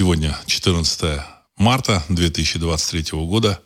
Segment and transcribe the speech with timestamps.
[0.00, 1.20] Сегодня 14
[1.58, 3.60] марта 2023 года.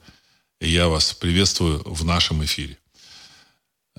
[0.60, 2.76] И я вас приветствую в нашем эфире.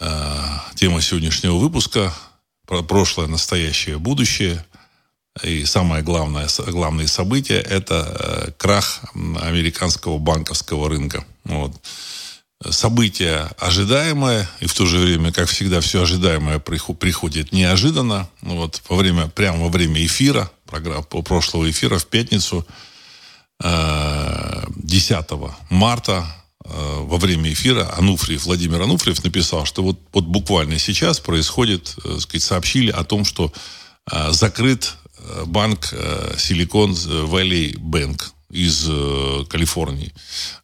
[0.01, 0.43] Э,
[0.75, 2.13] тема сегодняшнего выпуска
[2.67, 4.65] про прошлое, настоящее, будущее.
[5.43, 11.25] И самое главное, главное событие– это э, крах американского банковского рынка.
[11.45, 11.71] Вот.
[12.69, 18.27] Событие ожидаемое, и в то же время, как всегда, все ожидаемое приходит неожиданно.
[18.41, 22.65] Вот, во время, прямо во время эфира, программы, прошлого эфира в пятницу,
[23.59, 26.25] 10 э, марта
[26.63, 32.19] э, во время эфира Ануфриев, Владимир Ануфриев написал, что вот, вот буквально сейчас происходит, э,
[32.19, 33.51] сказать, сообщили о том, что
[34.29, 34.97] закрыт
[35.47, 35.91] банк
[36.37, 36.91] Silicon
[37.27, 40.13] Valley Bank из э, Калифорнии.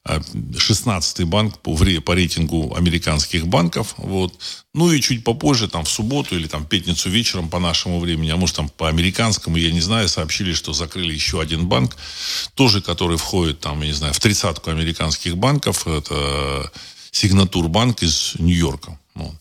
[0.05, 3.95] 16-й а, банк по, по рейтингу американских банков.
[3.97, 4.33] Вот.
[4.73, 8.37] Ну и чуть попозже, там в субботу или там пятницу вечером по нашему времени, а
[8.37, 11.97] может там по американскому, я не знаю, сообщили, что закрыли еще один банк,
[12.55, 15.85] тоже который входит там, я не знаю, в тридцатку американских банков.
[15.85, 16.71] Это
[17.11, 18.97] Сигнатурбанк из Нью-Йорка.
[19.15, 19.35] Вот.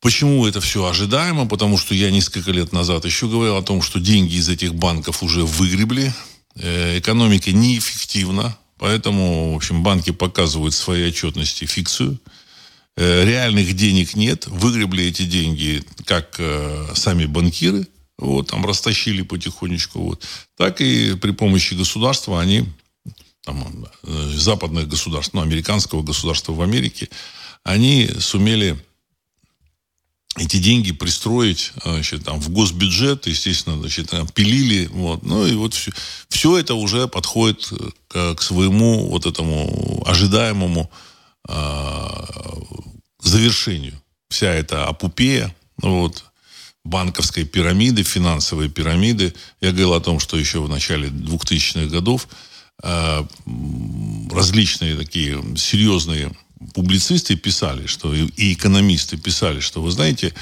[0.00, 1.46] Почему это все ожидаемо?
[1.46, 5.22] Потому что я несколько лет назад еще говорил о том, что деньги из этих банков
[5.22, 6.12] уже выгребли,
[6.56, 12.18] Э, экономика неэффективна, поэтому, в общем, банки показывают в своей отчетности фикцию.
[12.96, 14.46] Э, реальных денег нет.
[14.46, 17.86] Выгребли эти деньги как э, сами банкиры,
[18.18, 20.26] вот, там растащили потихонечку, вот,
[20.56, 22.66] так и при помощи государства они,
[23.44, 27.08] там, западных государств, ну, американского государства в Америке,
[27.64, 28.76] они сумели
[30.40, 34.86] эти деньги пристроить значит, там, в госбюджет, естественно, значит, пилили.
[34.86, 35.22] Вот.
[35.22, 35.92] Ну и вот все,
[36.30, 37.70] все это уже подходит
[38.08, 40.90] к, к своему вот этому ожидаемому
[41.46, 42.08] э,
[43.20, 44.00] завершению.
[44.30, 46.24] Вся эта апупея, вот,
[46.84, 49.34] банковской пирамиды, финансовой пирамиды.
[49.60, 52.28] Я говорил о том, что еще в начале 2000-х годов
[52.82, 53.26] э,
[54.30, 56.32] различные такие серьезные
[56.74, 60.34] публицисты писали, что и экономисты писали, что, вы знаете,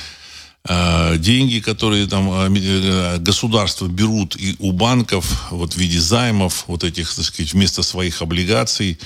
[0.68, 6.64] э, деньги, которые там э, э, государство берут и у банков вот в виде займов,
[6.66, 8.98] вот этих, так сказать, вместо своих облигаций,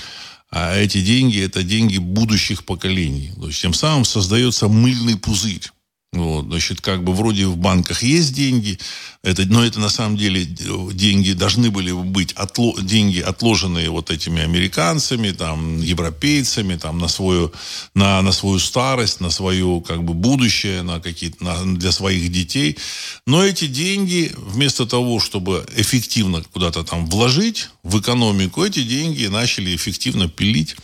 [0.51, 3.31] а эти деньги– это деньги будущих поколений.
[3.35, 5.71] То есть тем самым создается мыльный пузырь.
[6.13, 8.77] Вот, значит, как бы вроде в банках есть деньги,
[9.23, 14.43] это, но это на самом деле деньги должны были быть отло, деньги отложенные вот этими
[14.43, 17.51] американцами, там, европейцами, там, на свою,
[17.95, 22.77] на, на свою старость, на свое как бы будущее, на какие-то, на, для своих детей.
[23.25, 29.75] Но эти деньги вместо того, чтобы эффективно куда-то там вложить в экономику, эти деньги начали
[29.75, 30.75] эффективно пилить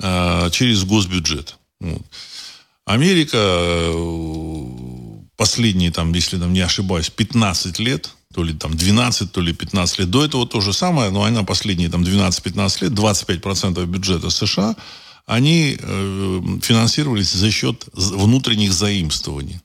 [0.00, 1.56] э, через госбюджет.
[1.80, 2.02] Вот.
[2.86, 3.92] Америка э,
[5.36, 9.98] последние, там, если там не ошибаюсь, 15 лет, то ли там 12, то ли 15
[9.98, 14.76] лет, до этого то же самое, но она последние там 12-15 лет, 25% бюджета США,
[15.26, 19.60] они э, финансировались за счет внутренних заимствований.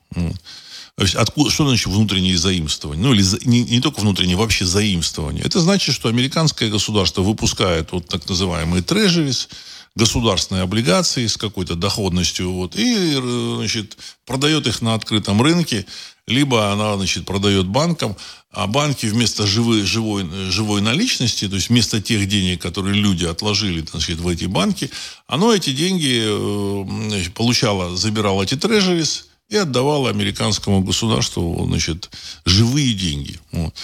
[0.96, 3.02] То есть откуда, что значит внутренние заимствования?
[3.02, 5.44] Ну, или за, не, не только внутренние, вообще заимствования.
[5.44, 9.48] Это значит, что американское государство выпускает вот так называемые трежерис,
[9.96, 13.16] государственные облигации с какой-то доходностью, вот, и,
[13.58, 15.86] значит, продает их на открытом рынке,
[16.28, 18.16] либо она, значит, продает банкам,
[18.52, 23.86] а банки вместо живой, живой, живой наличности, то есть вместо тех денег, которые люди отложили
[23.90, 24.90] значит, в эти банки,
[25.28, 32.10] оно эти деньги э, значит, получало, забирало эти трежерис и отдавало американскому государству значит,
[32.46, 33.38] живые деньги.
[33.52, 33.76] Вот.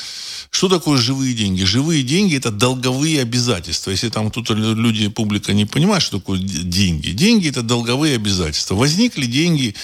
[0.49, 1.63] Что такое живые деньги?
[1.65, 3.91] Живые деньги– это долговые обязательства.
[3.91, 7.09] Если там кто-то, люди, публика не понимает, что такое деньги.
[7.09, 8.75] Деньги– это долговые обязательства.
[8.75, 9.75] Возникли деньги,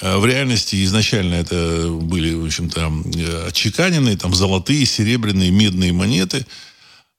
[0.00, 6.44] э, в реальности изначально это были, в общем-то, э, отчеканенные, там, золотые, серебряные, медные монеты–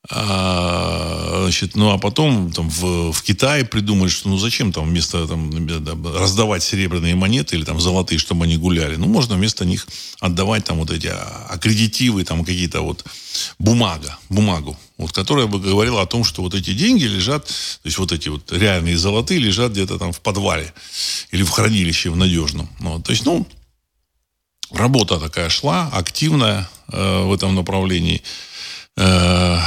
[0.08, 5.28] а, значит, ну, а потом там, в, в Китае придумали, что ну зачем там вместо
[5.28, 5.68] там,
[6.16, 8.96] раздавать серебряные монеты или там золотые, чтобы они гуляли.
[8.96, 9.88] Ну, можно вместо них
[10.22, 13.04] отдавать там вот эти аккредитивы, там какие-то вот
[13.60, 17.54] бумага, бумагу, вот, которая бы говорила о том, что вот эти деньги лежат, то
[17.84, 20.74] есть вот эти вот реальные золотые лежат где-то там в подвале
[21.32, 22.70] или в хранилище в надежном.
[22.80, 23.46] Ну, то есть, ну,
[24.72, 28.24] работа такая шла, активная э, в этом направлении.
[29.02, 29.58] Э,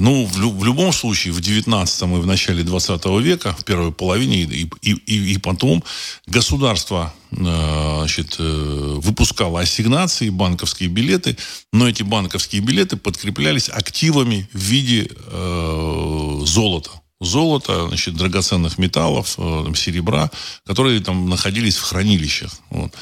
[0.00, 4.42] ну, в, в любом случае, в 19 и в начале 20 века, в первой половине
[4.42, 5.82] и, и, и, и потом,
[6.26, 11.38] государство э, значит, э, выпускало ассигнации, банковские билеты,
[11.72, 16.90] но эти банковские билеты подкреплялись активами в виде э, золота
[17.20, 19.38] золота, значит, драгоценных металлов,
[19.76, 20.28] серебра,
[20.66, 22.50] которые там находились в хранилищах.
[22.70, 22.92] Вот.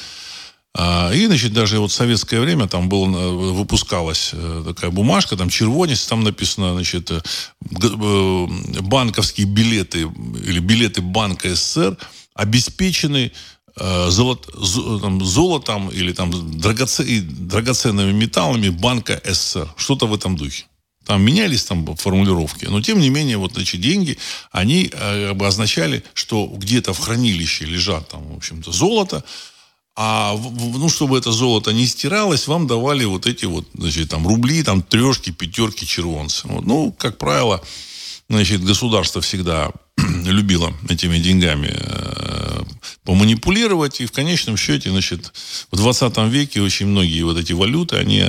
[0.73, 5.49] А, и, значит, даже вот в советское время там было, выпускалась э, такая бумажка, там
[5.49, 8.47] червонец, там написано, значит, э, э,
[8.81, 10.09] банковские билеты
[10.45, 11.97] или билеты Банка СССР
[12.33, 13.31] обеспечены
[13.77, 14.49] золот,
[15.01, 19.73] там, золотом или там драгоценными металлами Банка СССР.
[19.77, 20.65] Что-то в этом духе.
[21.05, 24.17] Там менялись там формулировки, но тем не менее вот эти деньги,
[24.51, 29.23] они э, означали, что где-то в хранилище лежат там, в общем-то, золото,
[29.95, 34.63] а ну, чтобы это золото не стиралось, вам давали вот эти вот, значит, там рубли,
[34.63, 36.47] там трешки, пятерки, червонцы.
[36.47, 36.65] Вот.
[36.65, 37.61] Ну, как правило,
[38.29, 39.71] значит, государство всегда
[40.25, 42.63] любило этими деньгами э,
[43.03, 44.01] поманипулировать.
[44.01, 45.33] И в конечном счете, значит,
[45.71, 48.25] в 20 веке очень многие вот эти валюты, они,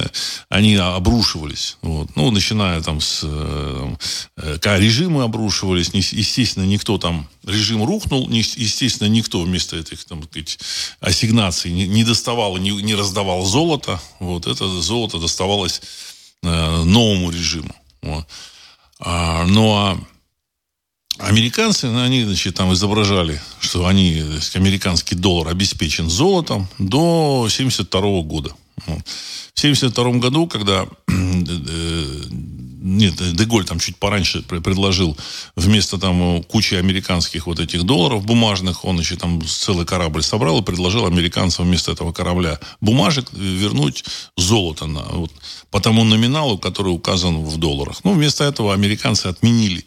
[0.48, 1.78] они обрушивались.
[1.82, 2.14] Вот.
[2.16, 3.20] Ну, начиная там с...
[3.24, 3.94] Э,
[4.78, 5.90] режимы обрушивались.
[5.92, 7.28] Естественно, никто там...
[7.44, 8.28] Режим рухнул.
[8.30, 10.58] Естественно, никто вместо этих, там, сказать,
[11.00, 14.00] ассигнаций не, не доставал, не, не раздавал золото.
[14.20, 14.46] Вот.
[14.46, 15.82] Это золото доставалось
[16.42, 17.74] э, новому режиму.
[18.02, 18.26] Вот.
[19.04, 19.98] А, ну, а
[21.18, 28.22] Американцы, ну, они, значит, там изображали, что они, есть, американский доллар обеспечен золотом до 72
[28.22, 28.54] года.
[28.86, 32.20] В 72 году, когда э,
[32.82, 35.16] нет, Деголь там чуть пораньше предложил
[35.56, 40.64] вместо там кучи американских вот этих долларов бумажных, он еще там целый корабль собрал и
[40.64, 44.04] предложил американцам вместо этого корабля бумажек вернуть
[44.36, 45.32] золото на, вот,
[45.70, 48.04] по тому номиналу, который указан в долларах.
[48.04, 49.84] Ну, вместо этого американцы отменили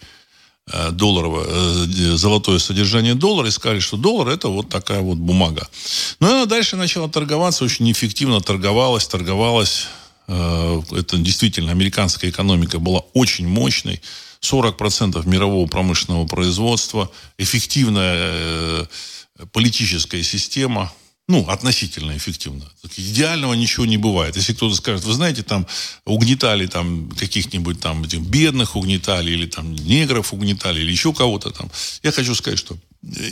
[0.73, 5.67] Э, долларовое, э, золотое содержание доллара и сказали, что доллар это вот такая вот бумага.
[6.19, 9.85] Но она дальше начала торговаться, очень эффективно торговалась, торговалась.
[10.27, 14.01] Э, это действительно, американская экономика была очень мощной.
[14.41, 18.87] 40% мирового промышленного производства, эффективная
[19.51, 20.91] политическая система–
[21.27, 22.65] ну, относительно эффективно.
[22.97, 24.35] Идеального ничего не бывает.
[24.35, 25.65] Если кто-то скажет, вы знаете, там
[26.05, 31.71] угнетали там каких-нибудь там этих бедных угнетали, или там негров угнетали, или еще кого-то там.
[32.03, 32.77] Я хочу сказать, что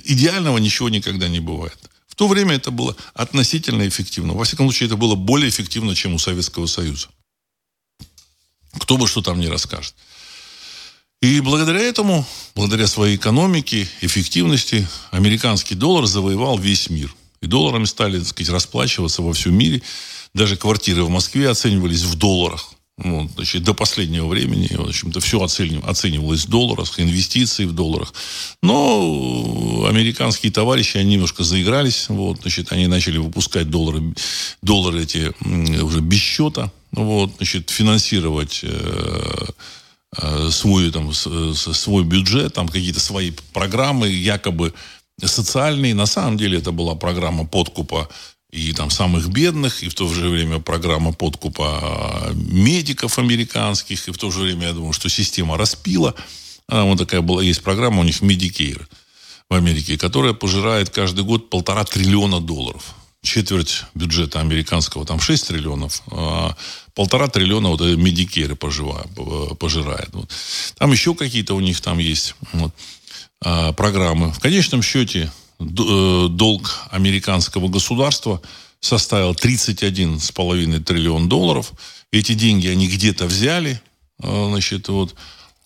[0.06, 1.78] идеального ничего никогда не бывает.
[2.14, 4.34] В то время это было относительно эффективно.
[4.34, 7.08] Во всяком случае, это было более эффективно, чем у Советского Союза.
[8.78, 9.96] Кто бы что там ни расскажет.
[11.24, 17.14] И благодаря этому, благодаря своей экономике, эффективности, американский доллар завоевал весь мир–
[17.44, 19.82] и долларами стали, так сказать, расплачиваться во всем мире.
[20.34, 22.74] Даже квартиры в Москве оценивались в долларах.
[22.98, 28.14] Вот, значит, до последнего времени, в общем-то, все оценивалось в долларах, инвестиции в долларах.
[28.62, 32.08] Но американские товарищи, они немножко заигрались.
[32.10, 34.14] Вот, значит, они начали выпускать доллары,
[34.62, 35.34] доллары эти
[35.82, 36.72] уже без счета.
[36.92, 39.46] Вот, значит, финансировать э,
[40.16, 44.72] э, свой, там, свой бюджет, там какие-то свои программы, якобы
[45.20, 45.94] социальный.
[45.94, 48.08] На самом деле это была программа подкупа
[48.54, 54.12] и там самых бедных, и в то же время программа подкупа а, медиков американских, и
[54.12, 56.14] в то же время, я думаю, что система распила.
[56.70, 58.86] А, вот такая была, есть программа у них Medicare
[59.50, 62.94] в Америке, которая пожирает каждый год полтора триллиона долларов.
[63.24, 66.56] Четверть бюджета американского, там 6 триллионов, а
[66.94, 68.56] полтора триллиона вот Medicare
[69.56, 70.10] пожирает.
[70.78, 72.36] Там еще какие-то у них там есть.
[72.52, 72.72] Вот.
[73.42, 74.32] А, программы.
[74.32, 78.42] В конечном счете долг американского государства
[78.80, 81.72] составил 31,5 триллион долларов.
[82.12, 83.82] Эти деньги они где-то взяли,
[84.22, 85.16] а, значит, вот,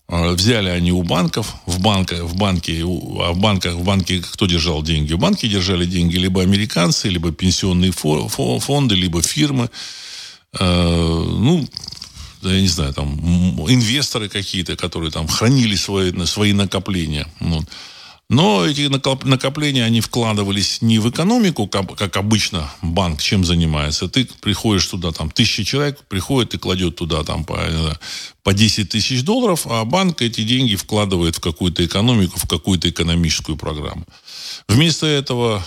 [0.08, 4.46] а, взяли они у банков, в, банках, в банке, а в банках, в банке кто
[4.46, 5.12] держал деньги?
[5.14, 9.68] В банке держали деньги либо американцы, либо пенсионные фонды, либо фирмы.
[10.58, 11.68] Ну,
[12.42, 13.18] я не знаю, там,
[13.68, 17.26] инвесторы какие-то, которые там хранили свои, свои накопления.
[17.40, 17.64] Вот.
[18.30, 18.82] Но эти
[19.26, 24.06] накопления, они вкладывались не в экономику, как, обычно банк чем занимается.
[24.06, 27.58] Ты приходишь туда, там, тысячи человек приходит и кладет туда там по,
[28.42, 33.56] по 10 тысяч долларов, а банк эти деньги вкладывает в какую-то экономику, в какую-то экономическую
[33.56, 34.04] программу.
[34.68, 35.64] Вместо этого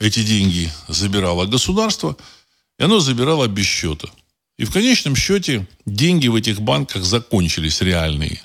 [0.00, 2.16] эти деньги забирало государство,
[2.80, 4.08] и оно забирало без счета.
[4.58, 8.42] И в конечном счете деньги в этих банках закончились реальные.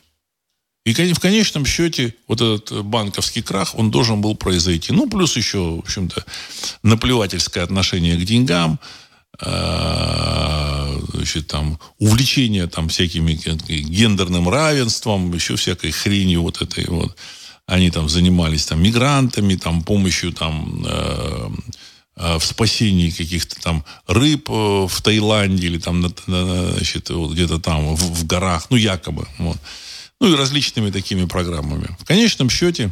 [0.85, 4.93] И в конечном счете вот этот банковский крах, он должен был произойти.
[4.93, 6.23] Ну, плюс еще, в общем-то,
[6.83, 8.79] наплевательское отношение к деньгам,
[9.39, 17.15] а, значит, там, увлечение там, всякими гендерным равенством, еще всякой хренью вот этой вот.
[17.65, 21.49] Они там занимались там мигрантами, там помощью там э,
[22.17, 27.93] Э, в спасении каких-то там рыб э, в Таиланде или там значит, вот где-то там
[27.93, 29.27] в, в горах, ну, якобы.
[29.37, 29.57] Вот.
[30.19, 31.95] Ну, и различными такими программами.
[31.99, 32.91] В конечном счете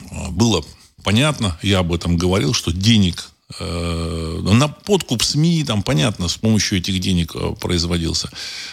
[0.00, 0.64] э, было
[1.02, 6.78] понятно, я об этом говорил, что денег э, на подкуп СМИ, там, понятно, с помощью
[6.78, 8.28] этих денег э, производился.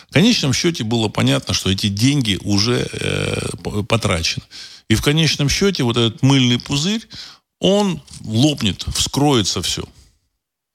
[0.10, 4.44] В конечном счете было понятно, что эти деньги уже э, потрачены.
[4.90, 7.08] И в конечном счете вот этот мыльный пузырь,
[7.60, 9.84] он лопнет, вскроется все.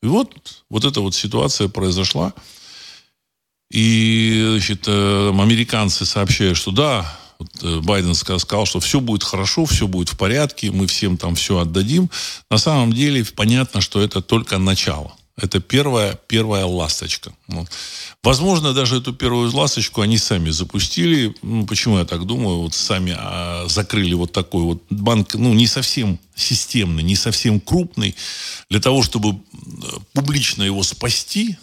[0.02, 2.32] И вот, вот эта вот ситуация произошла.
[3.70, 9.66] И, значит, э, американцы сообщают, что да, вот э, Байден сказал, что все будет хорошо,
[9.66, 12.10] все будет в порядке, мы всем там все отдадим.
[12.50, 15.14] На самом деле понятно, что это только начало.
[15.40, 17.32] Это первая, первая ласточка.
[17.46, 17.68] Вот.
[18.24, 21.32] Возможно, даже эту первую ласточку они сами запустили.
[21.42, 22.62] Ну, почему я так думаю?
[22.62, 28.16] Вот сами а, закрыли вот такой вот банк, ну, не совсем системный, не совсем крупный,
[28.68, 29.36] для того, чтобы э,
[30.12, 31.56] публично его спасти,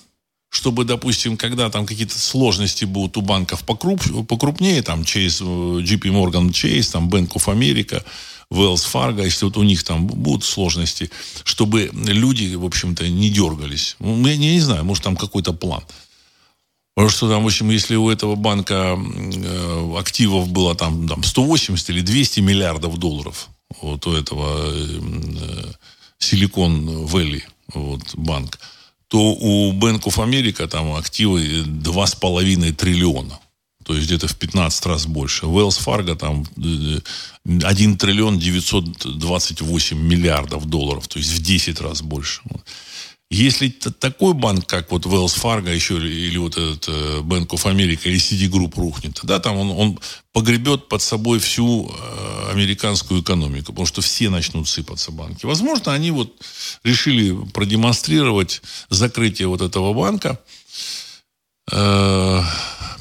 [0.56, 6.04] чтобы, допустим, когда там какие-то сложности будут у банков покруп, покрупнее, там, Chase, э, JP
[6.14, 8.02] Morgan Chase, там, Bank of America,
[8.50, 11.12] Wells Fargo, если вот у них там будут сложности,
[11.44, 13.98] чтобы люди, в общем-то, не дергались.
[14.00, 15.84] Ну, я не, не знаю, может, там какой-то план.
[16.96, 21.90] Потому что там, в общем, если у этого банка э, активов было там, там 180
[21.90, 23.50] или 200 миллиардов долларов,
[23.82, 25.72] вот у этого э,
[26.22, 27.44] Silicon Valley
[27.74, 28.58] вот, банк,
[29.08, 33.40] то у Bank of America там активы 2,5 триллиона.
[33.86, 35.46] То есть где-то в 15 раз больше.
[35.46, 41.08] Wells Fargo там 1 э, триллион 928 миллиардов долларов.
[41.08, 42.42] То есть в 10 раз больше.
[43.32, 48.02] Если такой банк, как вот Wells Fargo еще, или вот этот э, Bank of America
[48.04, 50.00] или Citigroup рухнет, тогда там он, он
[50.32, 55.48] погребет под собой всю э, американскую экономику, потому что все начнут сыпаться банки.
[55.48, 56.40] Возможно, они вот
[56.84, 60.40] решили продемонстрировать закрытие вот этого банка,
[61.72, 62.42] э,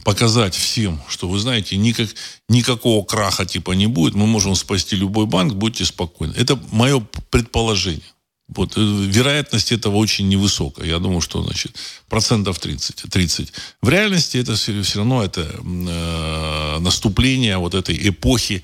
[0.05, 2.09] показать всем, что вы знаете, никак,
[2.49, 6.33] никакого краха типа не будет, мы можем спасти любой банк, будьте спокойны.
[6.35, 8.14] Это мое предположение.
[8.49, 10.87] Вот, э, вероятность этого очень невысокая.
[10.87, 11.77] Я думаю, что значит,
[12.09, 13.11] процентов 30.
[13.11, 13.53] 30.
[13.81, 18.63] В реальности это все, все равно это э, наступление вот этой эпохи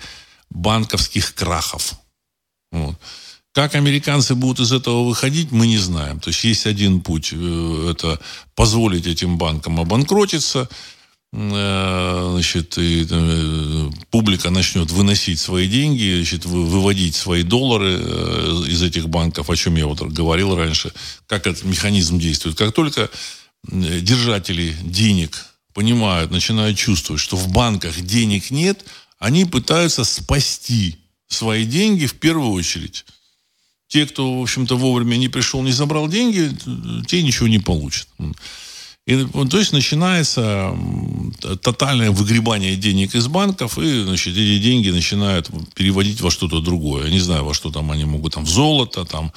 [0.51, 1.95] банковских крахов.
[2.73, 2.97] Вот.
[3.53, 6.21] Как американцы будут из этого выходить, мы не знаем.
[6.21, 8.21] То есть есть один путь, э, это
[8.55, 10.69] позволить этим банкам обанкротиться,
[11.33, 19.09] значит, и, э, публика начнет выносить свои деньги, значит, выводить свои доллары э, из этих
[19.09, 20.93] банков, о чем я вот говорил раньше,
[21.27, 22.57] как этот механизм действует.
[22.57, 23.11] Как только
[23.63, 28.85] держатели денег понимают, начинают чувствовать, что в банках денег нет,
[29.19, 30.97] они пытаются спасти
[31.29, 33.05] свои деньги в первую очередь.
[33.87, 36.51] Те, кто, в общем-то, вовремя не пришел, не забрал деньги,
[37.07, 38.09] те ничего не получат.
[39.11, 40.73] И, то есть начинается
[41.63, 47.07] тотальное выгребание денег из банков, и значит, эти деньги начинают переводить во что-то другое.
[47.07, 49.33] Я не знаю, во что там они могут, там, в золото, там,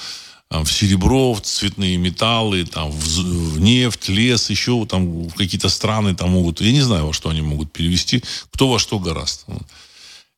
[0.51, 6.13] в серебро, в цветные металлы, там, в, в нефть, лес, еще там в какие-то страны
[6.13, 9.47] там могут, я не знаю, во что они могут перевести, кто во что гораст.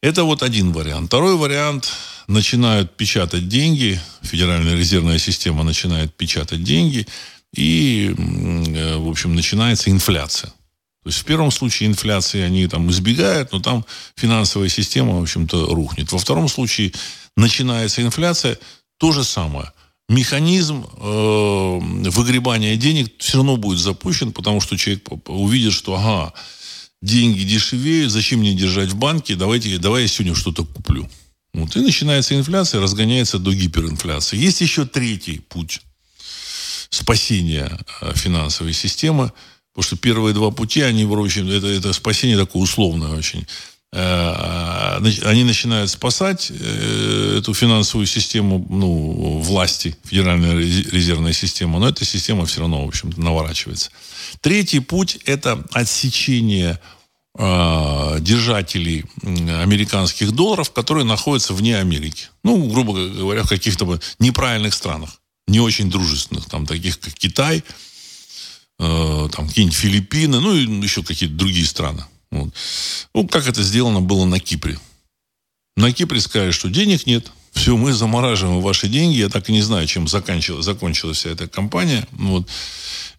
[0.02, 1.08] Это вот один вариант.
[1.08, 1.92] Второй вариант,
[2.28, 7.06] начинают печатать деньги, Федеральная резервная система начинает печатать деньги,
[7.56, 10.50] и, э, в общем, начинается инфляция.
[11.04, 13.86] То есть в первом случае инфляции они там избегают, но там
[14.16, 16.12] финансовая система, в общем-то, рухнет.
[16.12, 16.94] Во втором случае
[17.38, 18.58] начинается инфляция,
[18.98, 19.72] то же самое.
[20.10, 26.34] Механизм э, выгребания денег все равно будет запущен, потому что человек увидит, что ага,
[27.02, 31.10] деньги дешевеют, зачем мне держать в банке, давайте, давай я сегодня что-то куплю.
[31.54, 34.38] Вот, и начинается инфляция, разгоняется до гиперинфляции.
[34.38, 35.82] Есть еще третий путь
[36.96, 39.32] спасения э, финансовой системы.
[39.74, 43.46] Потому что первые два пути, они, в общем, это, это спасение такое условное очень.
[43.92, 52.06] Э, они начинают спасать э, эту финансовую систему ну, власти, Федеральная резервная система, но эта
[52.06, 53.92] система все равно, в общем наворачивается.
[54.40, 56.80] Третий путь– это отсечение
[57.38, 62.30] держателей американских долларов, которые находятся вне Америки.
[62.46, 67.64] Ну, грубо говоря, в каких-то неправильных странах не очень дружественных, там таких как Китай,
[68.80, 72.04] э, там какие-нибудь Филиппины, ну и еще какие-то другие страны.
[72.32, 72.54] Вот.
[73.14, 74.80] Ну, как это сделано было на Кипре.
[75.78, 79.18] На Кипре сказали, что денег нет, все, мы замораживаем ваши деньги.
[79.18, 82.06] Я так и не знаю, чем закончилась, закончилась вся эта компания.
[82.12, 82.50] Вот.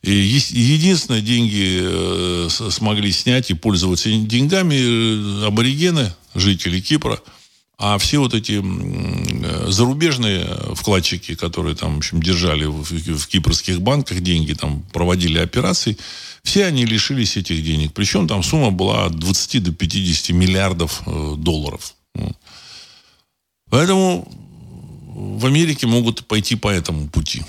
[0.03, 7.21] И единственное, деньги э, смогли снять и пользоваться деньгами э, аборигены, жители Кипра–
[7.79, 13.83] а все вот эти э, зарубежные вкладчики, которые там, в общем, держали в, в кипрских
[13.83, 15.99] банках деньги, там проводили операции,
[16.43, 17.93] все они лишились этих денег.
[17.93, 21.95] Причем там сумма была от 20 до 50 миллиардов э, долларов.
[23.69, 24.27] Поэтому
[25.15, 27.43] в Америке могут пойти по этому пути.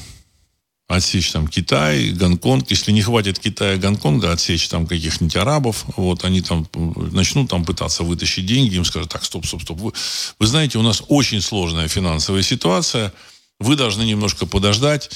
[0.88, 2.70] Отсечь там Китай, Гонконг.
[2.72, 5.86] Если не хватит Китая, Гонконга, отсечь там каких-нибудь арабов.
[5.98, 6.67] Вот они там
[7.12, 8.75] начнут там пытаться вытащить деньги.
[8.75, 9.79] Им скажут, так, стоп, стоп, стоп.
[9.79, 9.91] Вы,
[10.39, 13.13] вы знаете, у нас очень сложная финансовая ситуация.
[13.60, 15.10] Вы должны немножко подождать.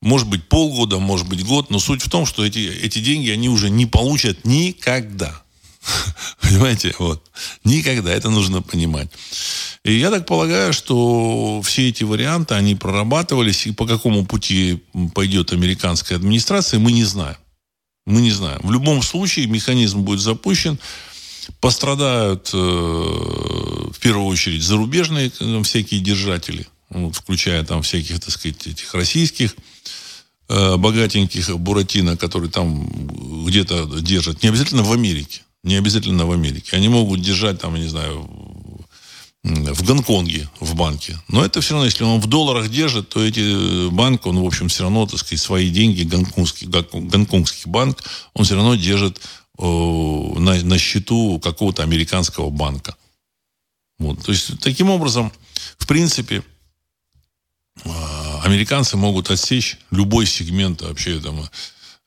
[0.00, 1.70] Может быть, полгода, может быть, год.
[1.70, 5.42] Но суть в том, что эти, эти деньги они уже не получат никогда.
[6.40, 6.94] Понимаете?
[6.98, 7.30] Вот.
[7.64, 8.12] Никогда.
[8.12, 9.10] Это нужно понимать.
[9.84, 14.82] И я так полагаю, что все эти варианты, они прорабатывались, и по какому пути
[15.14, 17.36] пойдет американская администрация, мы не знаем.
[18.06, 18.60] Мы не знаем.
[18.62, 20.78] В любом случае механизм будет запущен.
[21.60, 26.66] Пострадают э, в первую очередь зарубежные э, всякие держатели,
[27.12, 29.54] включая там всяких, так сказать, этих российских
[30.48, 32.86] э, богатеньких Буратино, которые там
[33.46, 34.42] где-то держат.
[34.42, 35.42] Не обязательно в Америке.
[35.62, 36.76] Не обязательно в Америке.
[36.76, 38.28] Они могут держать там, не знаю,
[39.42, 41.18] в Гонконге в банке.
[41.28, 44.46] Но это все равно, если он в долларах держит, то эти э, банк, он, в
[44.46, 48.02] общем, все равно, так сказать, свои деньги, гонконгский, гонконгский банк,
[48.34, 49.20] он все равно держит
[49.58, 52.96] на, на счету какого-то американского банка.
[53.98, 54.24] Вот.
[54.24, 55.32] То есть, таким образом,
[55.76, 56.42] в принципе,
[57.84, 61.48] а, американцы могут отсечь любой сегмент вообще там,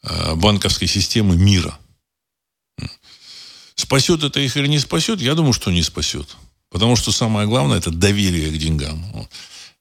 [0.03, 1.77] э, банковской системы мира.
[3.83, 5.19] Спасет это их или не спасет?
[5.19, 6.37] Я думаю, что не спасет.
[6.69, 9.27] Потому что самое главное– это доверие к деньгам.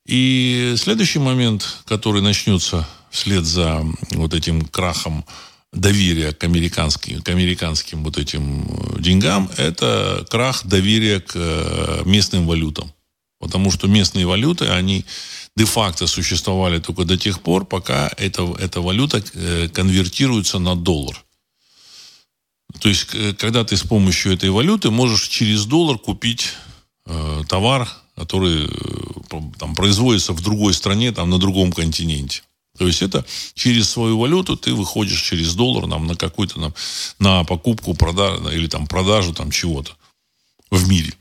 [0.04, 5.25] И следующий момент, который начнется вслед за вот этим крахом
[5.73, 12.49] доверия к американским, к американским вот этим э, деньгам, это крах доверия к э, местным
[12.49, 12.92] валютам.
[13.38, 15.04] Потому что местные валюты, они
[15.56, 21.23] де-факто существовали только до тех пор, пока эта, эта валюта э, конвертируется на доллар.
[22.81, 23.07] То есть,
[23.38, 26.50] когда ты с помощью этой валюты можешь через доллар купить
[27.07, 32.43] э, товар, который э, там, производится в другой стране, там, на другом континенте.
[32.79, 33.25] То есть это
[33.55, 36.75] через свою валюту ты выходишь через доллар нам, на какую-то нам,
[37.19, 39.93] на покупку продажу, или там продажу там, чего-то
[40.71, 41.12] в мире.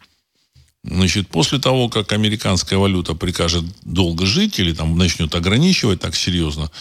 [0.84, 6.72] Значит, после того, как американская валюта прикажет долго жить или там начнет ограничивать так серьезно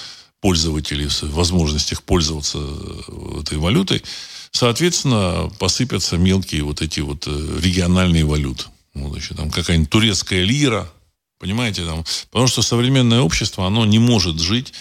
[0.41, 4.03] пользователей в возможностях пользоваться э, этой валютой,
[4.53, 8.65] соответственно, посыпятся мелкие вот эти вот э, региональные валюты.
[8.95, 10.91] Вот еще там какая-нибудь турецкая лира,
[11.39, 14.73] понимаете, там, потому что современное общество, оно не может жить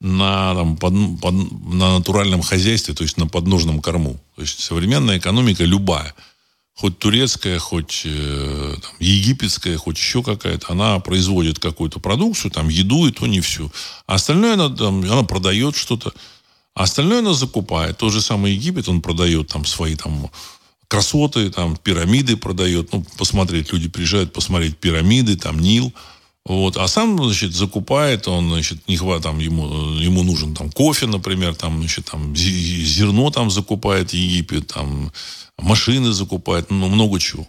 [0.00, 1.34] на, там, под, под,
[1.74, 4.18] на натуральном хозяйстве, то есть на подножном корму.
[4.36, 6.14] То есть современная экономика любая,
[6.74, 13.06] хоть турецкая, хоть э, там, египетская, хоть еще какая-то, она производит какую-то продукцию, там, еду
[13.06, 13.70] и то не всю.
[14.06, 16.12] А остальное она, там, она продает что-то.
[16.78, 17.98] А остальное она закупает.
[17.98, 20.30] Тот же самый Египет, он продает там свои там
[20.86, 22.92] красоты, там пирамиды продает.
[22.92, 25.92] Ну, посмотреть, люди приезжают посмотреть пирамиды, там Нил.
[26.44, 26.76] Вот.
[26.76, 29.66] А сам, значит, закупает, он, значит, не хватит, там, ему,
[29.98, 35.10] ему нужен там кофе, например, там, значит, там, зерно там закупает Египет, там,
[35.58, 37.48] машины закупает, ну, много чего.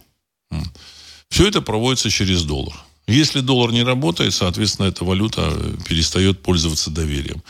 [1.28, 2.74] Все это проводится через доллар.
[3.06, 5.56] Если доллар не работает, соответственно, эта валюта
[5.88, 7.44] перестает пользоваться доверием.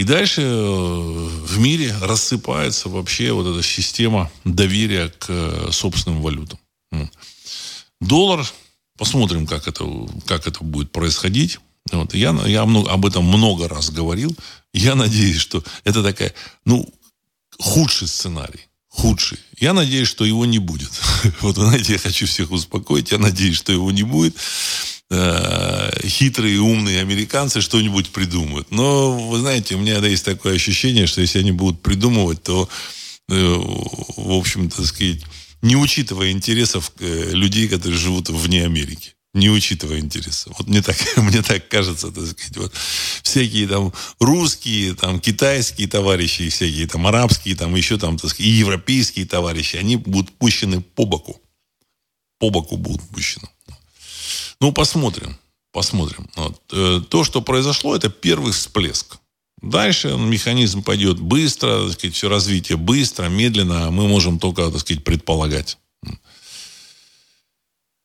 [0.00, 6.58] И дальше э, в мире рассыпается вообще вот эта система доверия к э, собственным валютам.
[8.00, 8.46] Доллар,
[8.96, 9.84] посмотрим, как это,
[10.24, 11.58] как это будет происходить.
[11.92, 12.14] Вот.
[12.14, 14.34] Я, я много, об этом много раз говорил.
[14.72, 16.32] Я надеюсь, что это такая,
[16.64, 16.88] ну,
[17.58, 18.68] худший сценарий.
[18.88, 19.38] Худший.
[19.58, 20.92] Я надеюсь, что его не будет.
[21.42, 23.12] Вот, знаете, я хочу всех успокоить.
[23.12, 24.34] Я надеюсь, что его не будет.
[25.12, 28.70] Э, хитрые и умные американцы что-нибудь придумают.
[28.70, 32.68] Но, вы знаете, у меня есть такое ощущение, что если они будут придумывать, то,
[33.28, 35.24] э, в общем, так сказать,
[35.62, 39.14] не учитывая интересов э, людей, которые живут вне Америки.
[39.34, 40.54] Не учитывая интересов.
[40.58, 42.72] Вот мне так, мне так кажется, так сказать, вот
[43.24, 48.50] всякие там русские, там китайские товарищи, всякие там арабские, там еще там, так сказать, и
[48.50, 51.40] европейские товарищи, они будут пущены по боку.
[52.38, 53.48] По боку будут пущены.
[54.60, 55.36] Ну, посмотрим.
[55.72, 56.28] Посмотрим.
[56.36, 56.60] Вот.
[56.72, 59.18] Э, то, что произошло, это первый всплеск.
[59.62, 64.80] Дальше механизм пойдет быстро, так сказать, все развитие быстро, медленно, а мы можем только, так
[64.80, 65.78] сказать, предполагать.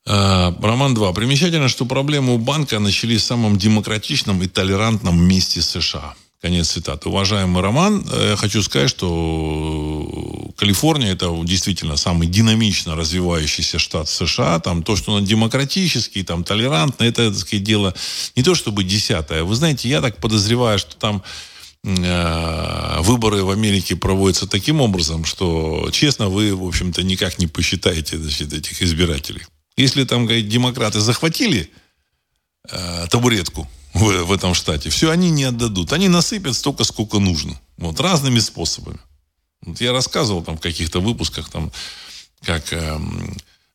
[0.06, 1.12] Э, роман 2.
[1.12, 6.14] Примечательно, что проблемы у банка начались в самом демократичном и толерантном месте США–
[6.46, 7.08] Конец цитаты.
[7.08, 14.60] Уважаемый Роман, э, я хочу сказать, что Калифорния это действительно самый динамично развивающийся штат США.
[14.60, 17.96] Там то, что он демократический, там толерантный, это, так сказать, дело
[18.36, 19.42] не то чтобы десятое.
[19.42, 21.24] Вы знаете, я так подозреваю, что там
[21.82, 28.18] э, выборы в Америке проводятся таким образом, что, честно, вы, в общем-то, никак не посчитаете
[28.18, 29.42] значит, этих избирателей.
[29.76, 31.72] Если там, говорит, демократы захватили
[32.70, 34.90] э, табуретку, в, в этом штате.
[34.90, 35.92] Все они не отдадут.
[35.92, 37.58] Они насыпят столько, сколько нужно.
[37.78, 38.98] Вот, разными способами.
[39.62, 41.72] Вот я рассказывал там в каких-то выпусках, там,
[42.42, 42.98] как э,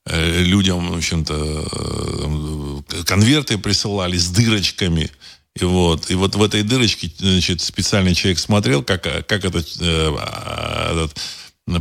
[0.05, 5.09] э, людям, в общем-то, э, конверты присылали с дырочками.
[5.59, 10.15] И вот, и вот в этой дырочке значит, специальный человек смотрел, как, как этот, э,
[10.91, 11.19] этот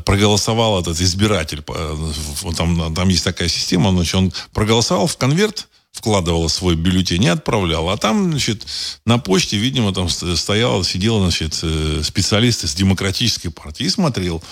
[0.05, 1.63] проголосовал этот избиратель.
[1.67, 7.29] Вот там, там есть такая система, значит, он проголосовал в конверт, вкладывала свой бюллетень и
[7.29, 7.93] отправляла.
[7.93, 8.67] А там, значит,
[9.05, 14.43] на почте, видимо, там стояла, сидела, значит, э, специалист из демократической партии и смотрел.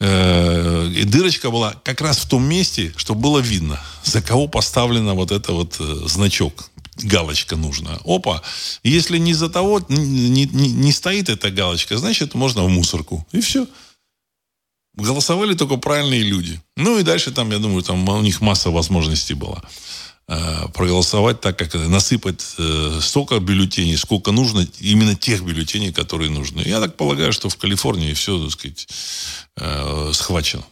[0.00, 5.14] Э, и дырочка была как раз в том месте, что было видно, за кого поставлена
[5.14, 7.98] вот это вот э, значок галочка нужна.
[8.04, 8.42] Опа,
[8.82, 13.26] если не за того, не, не, не стоит эта галочка, значит, можно в мусорку.
[13.32, 13.66] И все.
[14.94, 16.60] Голосовали только правильные люди.
[16.76, 19.62] Ну и дальше там, я думаю, там у них масса возможностей была.
[20.32, 26.62] Э, проголосовать так, как насыпать э, столько бюллетеней, сколько нужно, именно тех бюллетеней, которые нужны.
[26.64, 28.86] Я так полагаю, что в Калифорнии все, так сказать,
[29.56, 30.62] э, схвачено.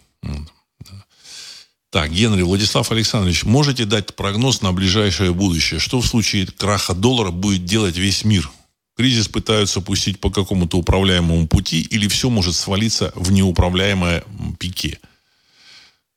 [1.91, 5.81] Так, Генри, Владислав Александрович, можете дать прогноз на ближайшее будущее?
[5.81, 8.49] Что в случае краха доллара будет делать весь мир?
[8.97, 14.23] Кризис пытаются пустить по какому-то управляемому пути или все может свалиться в неуправляемое
[14.61, 15.01] пике?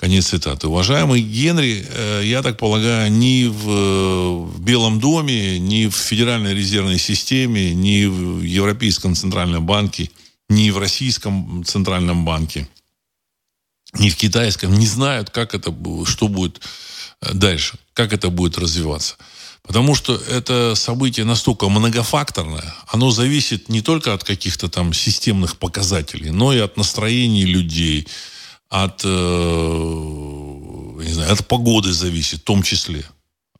[0.02, 0.68] Конец цитаты.
[0.68, 7.72] Уважаемый Генри, э, я так полагаю, ни в, Белом доме, ни в Федеральной резервной системе,
[7.76, 10.10] ни в Европейском центральном банке,
[10.50, 12.68] ни в Российском центральном банке,
[13.94, 15.72] ни в китайском не знают, как это,
[16.06, 16.62] что будет
[17.22, 19.18] э, дальше, как это будет развиваться.
[19.62, 26.32] Потому что это событие настолько многофакторное, оно зависит не только от каких-то там системных показателей,
[26.32, 28.08] но и от настроений людей,
[28.72, 29.08] от, э,
[31.04, 33.06] не знаю, от погоды зависит в том числе.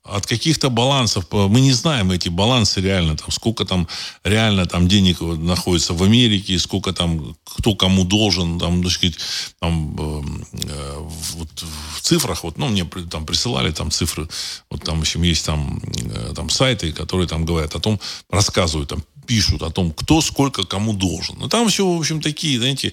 [0.04, 1.26] От каких-то балансов.
[1.30, 3.16] Мы не знаем эти балансы реально.
[3.16, 3.86] Там, сколько там
[4.24, 8.58] реально там денег находится в Америке, сколько там, кто кому должен.
[8.58, 9.18] Там, так сказать,
[9.60, 10.22] там, э,
[10.64, 10.96] э,
[11.34, 11.64] вот
[11.96, 14.26] в цифрах, вот, ну, мне там присылали там цифры.
[14.70, 18.88] Вот там, в общем, есть там, э, там сайты, которые там говорят о том, рассказывают
[18.88, 21.36] там, пишут о том, кто сколько кому должен.
[21.38, 22.92] Но там все, в общем, такие, знаете,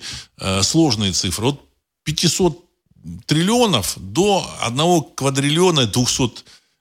[0.61, 1.45] сложные цифры.
[1.45, 1.68] Вот
[2.03, 2.69] 500
[3.25, 6.31] триллионов до одного квадриллиона 200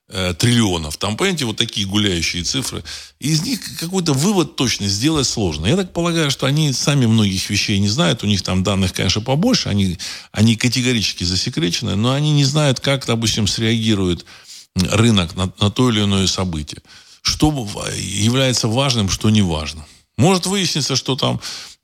[0.09, 0.97] э, триллионов.
[0.97, 2.83] Там, понимаете, вот такие гуляющие цифры.
[3.19, 5.67] Из них какой-то вывод точно сделать сложно.
[5.67, 8.23] Я так полагаю, что они сами многих вещей не знают.
[8.23, 9.69] У них там данных, конечно, побольше.
[9.69, 9.97] Они,
[10.31, 14.25] они категорически засекречены, но они не знают, как, допустим, среагирует
[14.75, 16.81] рынок на, на то или иное событие.
[17.21, 17.51] Что
[17.95, 19.85] является важным, что не важно.
[20.19, 21.39] Может выясниться, что там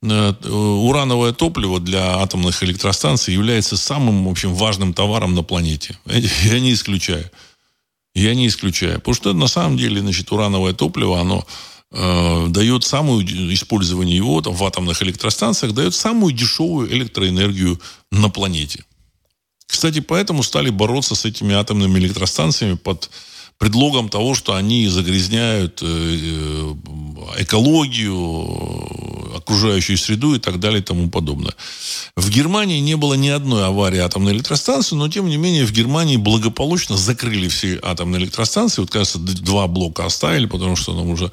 [0.09, 5.97] Э, урановое топливо для атомных электростанций является самым, в общем, важным товаром на планете.
[6.43, 7.29] Я не исключаю.
[8.13, 8.99] Я не исключаю.
[8.99, 11.45] Потому что на самом деле, значит, урановое топливо, оно
[11.91, 17.79] э, дает самую, использование его там, в атомных электростанциях, дает самую дешевую электроэнергию
[18.11, 18.83] на планете.
[19.67, 23.09] Кстати, поэтому стали бороться с этими атомными электростанциями под
[23.57, 26.75] предлогом того, что они загрязняют э, э,
[27.37, 31.53] экологию, окружающую среду и так далее и тому подобное.
[32.15, 36.17] В Германии не было ни одной аварии атомной электростанции, но тем не менее в Германии
[36.17, 38.81] благополучно закрыли все атомные электростанции.
[38.81, 41.31] Вот, кажется, два блока оставили, потому что там уже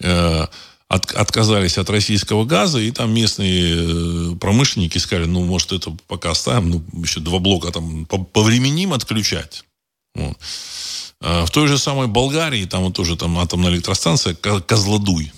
[0.00, 0.46] э,
[0.88, 6.70] от, отказались от российского газа, и там местные промышленники сказали, ну, может, это пока оставим,
[6.70, 9.64] ну, еще два блока там повременим отключать.
[11.20, 15.32] А в той же самой Болгарии, там вот тоже там атомная электростанция Козлодуй,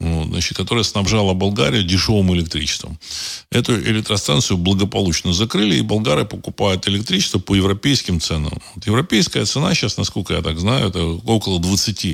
[0.00, 2.98] вот, значит, которая снабжала Болгарию дешевым электричеством.
[3.50, 8.52] Эту электростанцию благополучно закрыли, и болгары покупают электричество по европейским ценам.
[8.74, 12.04] Вот европейская цена сейчас, насколько я так знаю, это около 20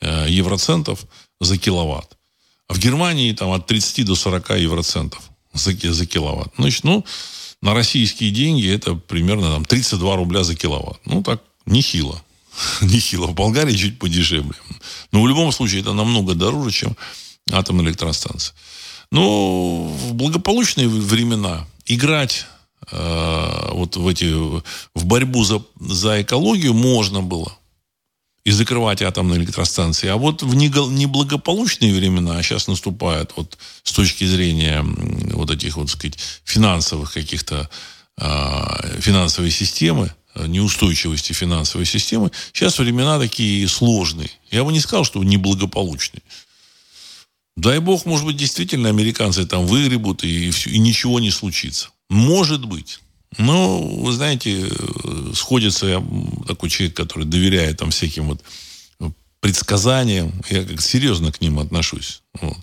[0.00, 1.06] э, евроцентов
[1.40, 2.16] за киловатт.
[2.68, 5.22] А в Германии там от 30 до 40 евроцентов
[5.52, 6.52] за, за киловатт.
[6.58, 7.04] Значит, ну,
[7.62, 11.00] на российские деньги это примерно там, 32 рубля за киловатт.
[11.04, 12.22] Ну, так нехило.
[12.80, 13.26] нехило.
[13.26, 14.54] В Болгарии чуть подешевле.
[15.12, 16.96] Но в любом случае это намного дороже, чем
[17.50, 18.54] атомная электростанция.
[19.10, 22.46] Но в благополучные времена играть
[22.90, 27.56] э, вот в эти в борьбу за, за экологию можно было
[28.46, 30.06] и закрывать атомные электростанции.
[30.06, 34.84] А вот в неблагополучные времена, а сейчас наступает вот с точки зрения
[35.32, 37.68] вот этих вот, сказать, финансовых каких-то
[38.18, 42.30] э, финансовой системы, неустойчивости финансовой системы.
[42.52, 44.30] Сейчас времена такие сложные.
[44.52, 46.22] Я бы не сказал, что неблагополучные.
[47.56, 51.88] Дай бог, может быть, действительно американцы там выгребут и, и ничего не случится.
[52.08, 53.00] Может быть.
[53.38, 54.68] Но, вы знаете,
[55.34, 56.04] сходится я
[56.46, 58.40] такой человек, который доверяет там всяким вот
[59.40, 62.22] предсказаниям, я как серьезно к ним отношусь.
[62.40, 62.56] Вот.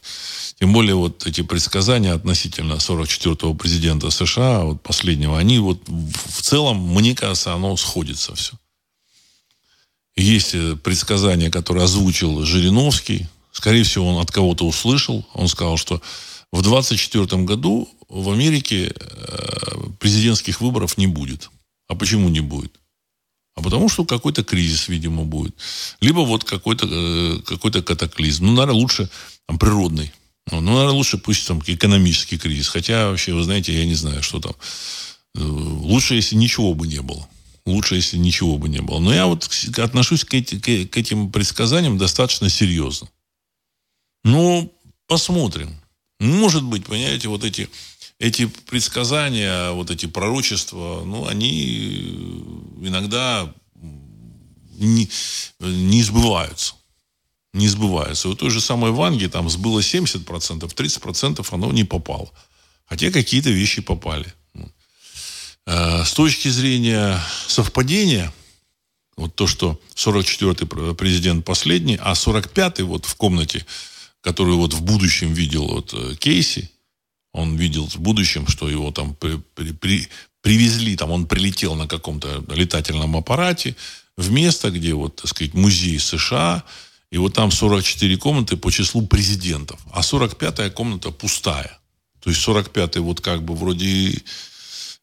[0.59, 6.77] Тем более вот эти предсказания относительно 44-го президента США, вот последнего, они вот в целом,
[6.93, 8.53] мне кажется, оно сходится все.
[10.15, 13.27] Есть э, предсказание, которое озвучил Жириновский.
[13.51, 15.25] Скорее всего, он от кого-то услышал.
[15.33, 16.01] Он сказал, что
[16.51, 21.49] в 24 году в Америке э, президентских выборов не будет.
[21.87, 22.79] А почему не будет?
[23.55, 25.55] А потому что какой-то кризис, видимо, будет.
[25.99, 28.45] Либо вот какой-то э, какой катаклизм.
[28.45, 29.09] Ну, наверное, лучше
[29.47, 30.11] там, природный.
[30.51, 32.67] Ну, ну, наверное, лучше пусть там экономический кризис.
[32.67, 34.53] Хотя, вообще, вы знаете, я не знаю, что там.
[35.35, 37.27] Э, лучше, если ничего бы не было.
[37.65, 38.99] Лучше, если ничего бы не было.
[38.99, 43.07] Но я вот отношусь к, эти, к этим предсказаниям достаточно серьезно.
[44.23, 44.71] Ну,
[45.07, 45.75] посмотрим.
[46.19, 47.69] Может быть, понимаете, вот эти
[48.19, 52.43] эти предсказания, вот эти пророчества, ну, они
[52.81, 53.53] иногда
[54.77, 55.09] не,
[55.59, 56.75] не сбываются.
[57.53, 58.29] Не сбываются.
[58.29, 62.31] У той же самой Ванги там сбыло 70%, 30% оно не попало.
[62.85, 64.33] Хотя какие-то вещи попали.
[65.65, 68.33] Э, с точки зрения совпадения,
[69.15, 73.65] вот то, что 44-й президент последний, а 45-й вот в комнате,
[74.21, 76.69] которую вот в будущем видел вот э, Кейси,
[77.33, 80.07] он видел в будущем, что его там при, при, при,
[80.41, 83.75] привезли, там он прилетел на каком-то летательном аппарате
[84.15, 86.63] в место, где вот, так сказать, музей США,
[87.11, 91.79] и вот там 44 комнаты по числу президентов, а 45-я комната пустая.
[92.19, 94.21] То есть 45-й вот как бы вроде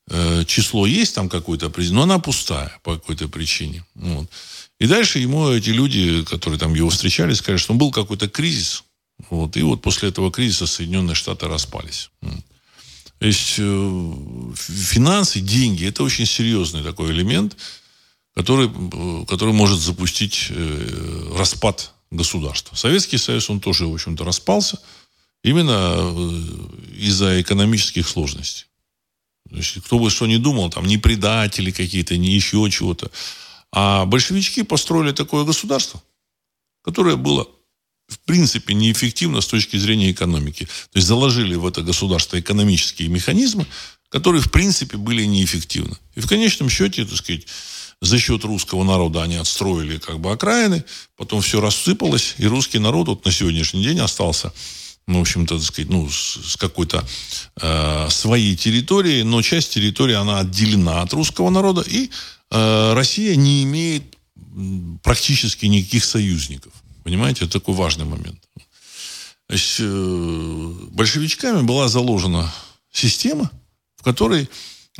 [0.09, 3.85] э, число есть там какое-то, но она пустая по какой-то причине.
[3.95, 4.31] Вот.
[4.79, 8.85] И дальше ему эти люди, которые там его встречали, сказали, что был какой-то кризис,
[9.28, 9.56] вот.
[9.56, 12.11] И вот после этого кризиса Соединенные Штаты распались.
[13.18, 14.12] То есть э,
[14.54, 17.54] финансы, деньги– это очень серьезный такой элемент,
[18.35, 22.76] который, э, который может запустить э, распад государства.
[22.76, 24.80] Советский Союз, он тоже, в общем-то, распался
[25.44, 26.14] именно
[26.96, 28.64] из-за экономических сложностей.
[29.50, 33.11] То есть, кто бы что ни думал, там, не предатели какие-то, не еще чего-то.
[33.70, 36.02] А большевички построили такое государство,
[36.83, 37.46] которое было
[38.11, 40.64] в принципе неэффективно с точки зрения экономики.
[40.64, 43.66] То есть заложили в это государство экономические механизмы,
[44.09, 45.96] которые в принципе были неэффективны.
[46.16, 47.46] И в конечном счете, так сказать,
[48.03, 50.85] за счет русского народа они отстроили как бы окраины,
[51.16, 54.53] потом все рассыпалось, и русский народ вот на сегодняшний день остался
[55.07, 57.05] ну, в общем-то, так сказать, ну, с, какой-то
[57.61, 62.11] э, своей территорией, но часть территории, она отделена от русского народа, и
[62.51, 64.05] э, Россия не имеет
[65.03, 66.73] практически никаких союзников.
[67.11, 68.38] Понимаете, это такой важный момент.
[69.49, 72.55] Э, большевичками была заложена
[72.92, 73.51] система,
[73.96, 74.49] в которой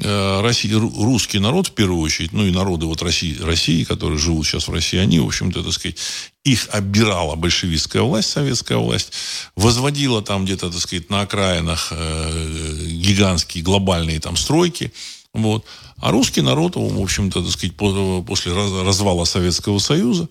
[0.03, 4.44] э, Россия, русский народ, в первую очередь, ну и народы вот России, России, которые живут
[4.44, 5.99] сейчас в России, они, в общем-то, так сказать,
[6.42, 9.12] их оббирала большевистская власть, советская власть,
[9.55, 14.92] возводила там где-то, так сказать, на окраинах э, гигантские глобальные там стройки,
[15.33, 15.64] вот.
[15.99, 20.29] А русский народ, в общем-то, так сказать, после развала Советского Союза,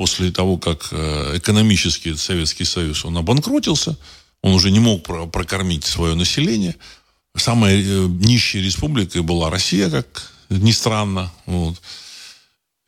[0.00, 3.98] после того, как э, экономический Советский Союз, он обанкротился,
[4.40, 6.74] он уже не мог прокормить свое население.
[7.36, 11.30] Самая э, нищая республика была Россия, как ни странно.
[11.44, 11.82] Вот.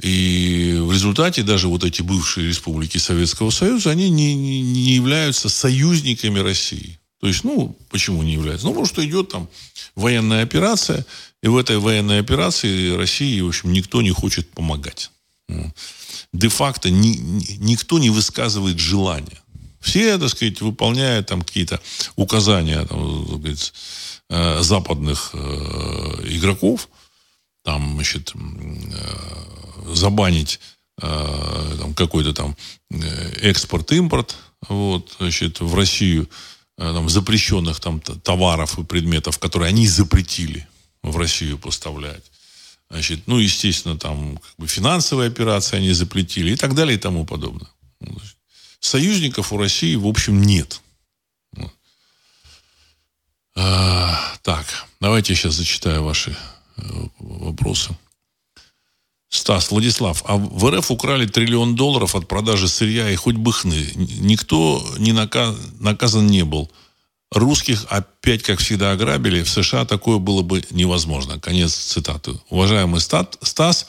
[0.03, 6.39] И в результате даже вот эти бывшие республики Советского Союза, они не, не являются союзниками
[6.39, 6.99] России.
[7.21, 8.67] То есть, ну, почему не являются?
[8.67, 9.51] Ну, потому что идет там
[9.95, 11.05] военная операция,
[11.43, 15.11] и в этой военной операции России, в общем, никто не хочет помогать
[16.33, 17.17] де-факто ни,
[17.59, 19.43] никто не высказывает желания.
[19.83, 21.81] Все, так сказать, выполняют там какие-то
[22.15, 23.73] указания там, сказать,
[24.31, 25.39] э, западных э,
[26.29, 26.89] игроков,
[27.65, 30.61] там, значит, э, забанить
[30.99, 32.55] там, какой-то там
[33.41, 34.37] экспорт-импорт,
[34.69, 36.29] вот, значит, в Россию
[36.77, 40.69] там, запрещенных там товаров и предметов, которые они запретили
[41.03, 42.23] в Россию поставлять.
[42.93, 47.25] Значит, ну, естественно, там как бы финансовые операции они запретили и так далее и тому
[47.25, 47.71] подобное.
[48.01, 48.19] Ну,
[48.81, 50.83] союзников у России, в общем, нет.
[53.55, 54.67] А, так,
[55.01, 56.37] давайте я сейчас зачитаю ваши
[56.77, 56.83] э,
[57.19, 57.97] вопросы.
[59.31, 63.91] Стас, Владислав, а в РФ украли триллион долларов от продажи сырья и хоть бы хны.
[63.95, 66.71] Никто не наказ, наказан не был.
[67.35, 69.43] Русских опять, как всегда, ограбили.
[69.43, 71.41] В США такое было бы невозможно.
[71.41, 72.33] Конец цитаты.
[72.51, 73.87] Уважаемый Стас,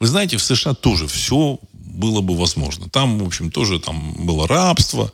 [0.00, 2.88] вы знаете, в США тоже все было бы возможно.
[2.88, 5.12] Там, в общем, тоже там было рабство,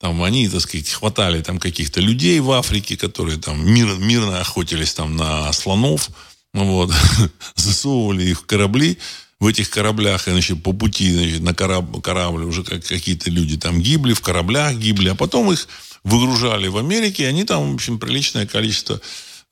[0.00, 4.94] там они, так сказать, хватали там каких-то людей в Африке, которые там мир, мирно охотились
[4.94, 6.08] там на слонов,
[6.54, 6.92] вот,
[7.56, 8.98] засовывали их в корабли,
[9.40, 13.80] в этих кораблях, значит, по пути значит, на корабль, корабль уже как, какие-то люди там
[13.80, 15.68] гибли, в кораблях гибли, а потом их
[16.04, 19.00] выгружали в Америке, и они там, в общем, приличное количество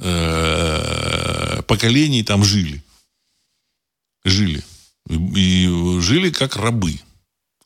[0.00, 2.82] э, поколений там жили.
[4.24, 4.62] Жили.
[5.08, 7.00] И, жили как рабы.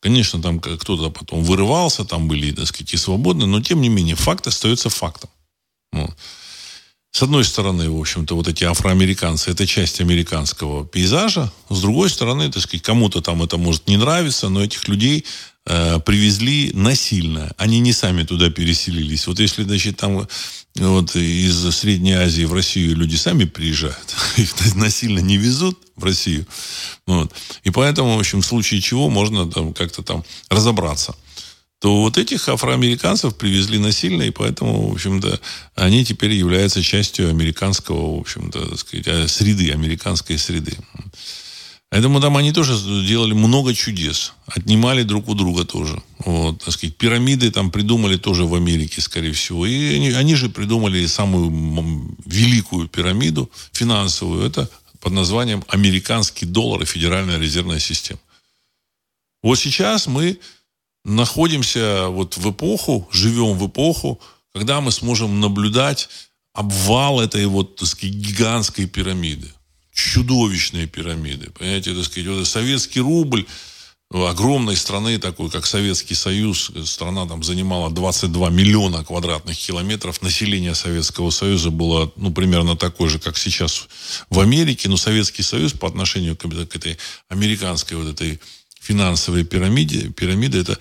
[0.00, 4.16] Конечно, там кто-то потом вырывался, там были, так сказать, и свободны, но тем не менее
[4.16, 5.30] факт остается фактом.
[5.92, 6.16] Вот.
[7.12, 11.52] С одной стороны, в общем-то, вот эти афроамериканцы, это часть американского пейзажа.
[11.68, 15.26] С другой стороны, так сказать, кому-то там это может не нравиться, но этих людей
[15.64, 17.52] привезли насильно.
[17.56, 19.26] Они не сами туда переселились.
[19.26, 20.26] Вот если, значит, там
[20.76, 26.46] вот из Средней Азии в Россию люди сами приезжают, их насильно не везут в Россию.
[27.06, 27.32] Вот.
[27.62, 31.14] И поэтому, в общем, в случае чего можно там как-то там разобраться
[31.80, 35.40] то вот этих афроамериканцев привезли насильно, и поэтому, в общем-то,
[35.76, 40.76] они теперь являются частью американского, в общем-то, сказать, э, среды, американской среды.
[41.90, 44.32] Поэтому там они тоже делали много чудес.
[44.46, 46.00] Отнимали друг у друга тоже.
[46.20, 49.66] Вот, так сказать, пирамиды там придумали тоже в Америке, скорее всего.
[49.66, 54.46] И они, они же придумали самую великую пирамиду финансовую.
[54.46, 58.20] Это под названием американский доллар и Федеральная резервная система.
[59.42, 60.38] Вот сейчас мы
[61.04, 64.20] находимся вот в эпоху, живем в эпоху,
[64.54, 66.08] когда мы сможем наблюдать
[66.52, 69.52] обвал этой вот, так сказать, гигантской пирамиды.
[69.92, 71.50] Чудовищные пирамиды.
[71.50, 73.46] Понимаете, так сказать, вот советский рубль
[74.12, 81.30] огромной страны, такой как Советский Союз, страна там занимала 22 миллиона квадратных километров, население Советского
[81.30, 83.88] Союза было, ну, примерно такое же, как сейчас
[84.28, 86.98] в Америке, но Советский Союз по отношению к, к этой
[87.28, 88.40] американской вот этой
[88.80, 90.78] финансовой пирамиде, пирамида это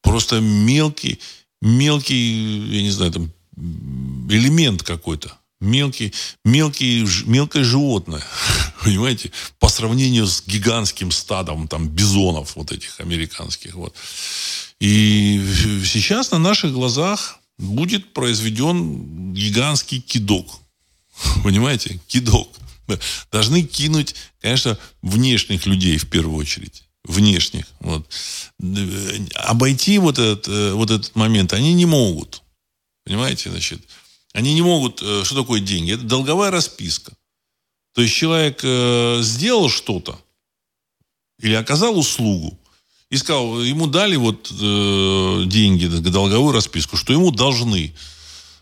[0.00, 1.20] просто мелкий,
[1.60, 3.32] мелкий, я не знаю, там,
[4.30, 5.36] элемент какой-то.
[5.62, 6.12] Мелкий,
[6.44, 8.22] мелкий, мелкое животное,
[8.82, 13.74] понимаете, по сравнению с гигантским стадом там бизонов вот этих американских.
[13.74, 13.94] Вот.
[14.80, 15.40] И
[15.84, 20.46] сейчас на наших глазах будет произведен гигантский кидок.
[21.44, 22.00] Понимаете?
[22.08, 22.48] Кидок.
[23.30, 27.66] Должны кинуть, конечно, внешних людей в первую очередь внешних.
[27.80, 28.06] Вот.
[29.34, 32.42] Обойти вот этот, э, вот этот момент они не могут.
[33.04, 33.82] Понимаете, значит?
[34.32, 35.02] Они не могут...
[35.02, 35.92] Э, что такое деньги?
[35.92, 37.12] Это долговая расписка.
[37.94, 40.18] То есть человек э, сделал что-то
[41.40, 42.58] или оказал услугу,
[43.10, 47.94] и сказал, ему дали вот э, деньги, долговую расписку, что ему должны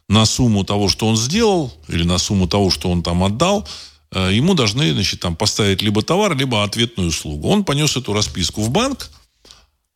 [0.08, 3.68] на сумму того, что он сделал, или на сумму того, что он там отдал,
[4.12, 7.48] ему должны значит, там, поставить либо товар, либо ответную услугу.
[7.48, 9.08] Он понес эту расписку в банк,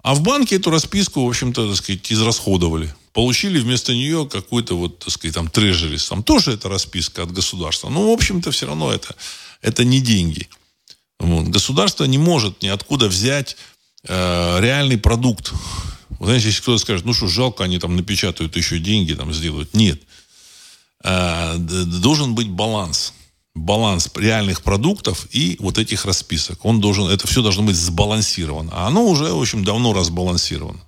[0.04, 2.94] а в банке эту расписку, в общем-то, так сказать, израсходовали.
[3.14, 6.06] Получили вместо нее какой-то вот, так сказать, там, трежерис.
[6.06, 7.88] Там тоже это расписка от государства.
[7.88, 9.16] Но, в общем-то, все равно это,
[9.62, 10.50] это не деньги.
[11.18, 11.48] Вот.
[11.48, 13.56] Государство не может ниоткуда взять
[14.06, 15.52] э, реальный продукт.
[16.10, 19.72] Вот, знаете, если кто-то скажет, ну что, жалко, они там напечатают еще деньги, там сделают.
[19.72, 20.02] Нет.
[21.02, 23.14] Э, должен быть баланс
[23.54, 26.64] баланс реальных продуктов и вот этих расписок.
[26.64, 28.72] Он должен, это все должно быть сбалансировано.
[28.74, 30.80] А оно уже, в общем, давно разбалансировано.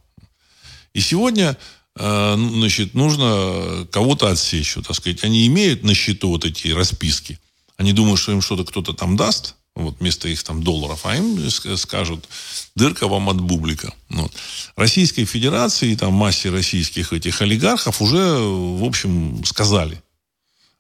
[0.93, 1.57] И сегодня
[1.97, 4.75] э, значит, нужно кого-то отсечь.
[4.75, 7.39] Так сказать, они имеют на счету вот эти расписки.
[7.77, 11.51] Они думают, что им что-то кто-то там даст, вот, вместо их там долларов, а им
[11.51, 12.27] скажут,
[12.75, 13.93] дырка вам от бублика.
[14.09, 14.33] Вот.
[14.75, 20.03] Российской Федерации, там массе российских этих олигархов уже, в общем, сказали.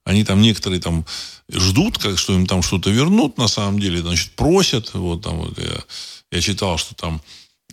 [0.07, 1.05] Они там некоторые там
[1.51, 4.95] ждут, как, что им там что-то вернут, на самом деле, значит, просят.
[4.95, 5.83] Вот там вот я,
[6.31, 7.21] я читал, что там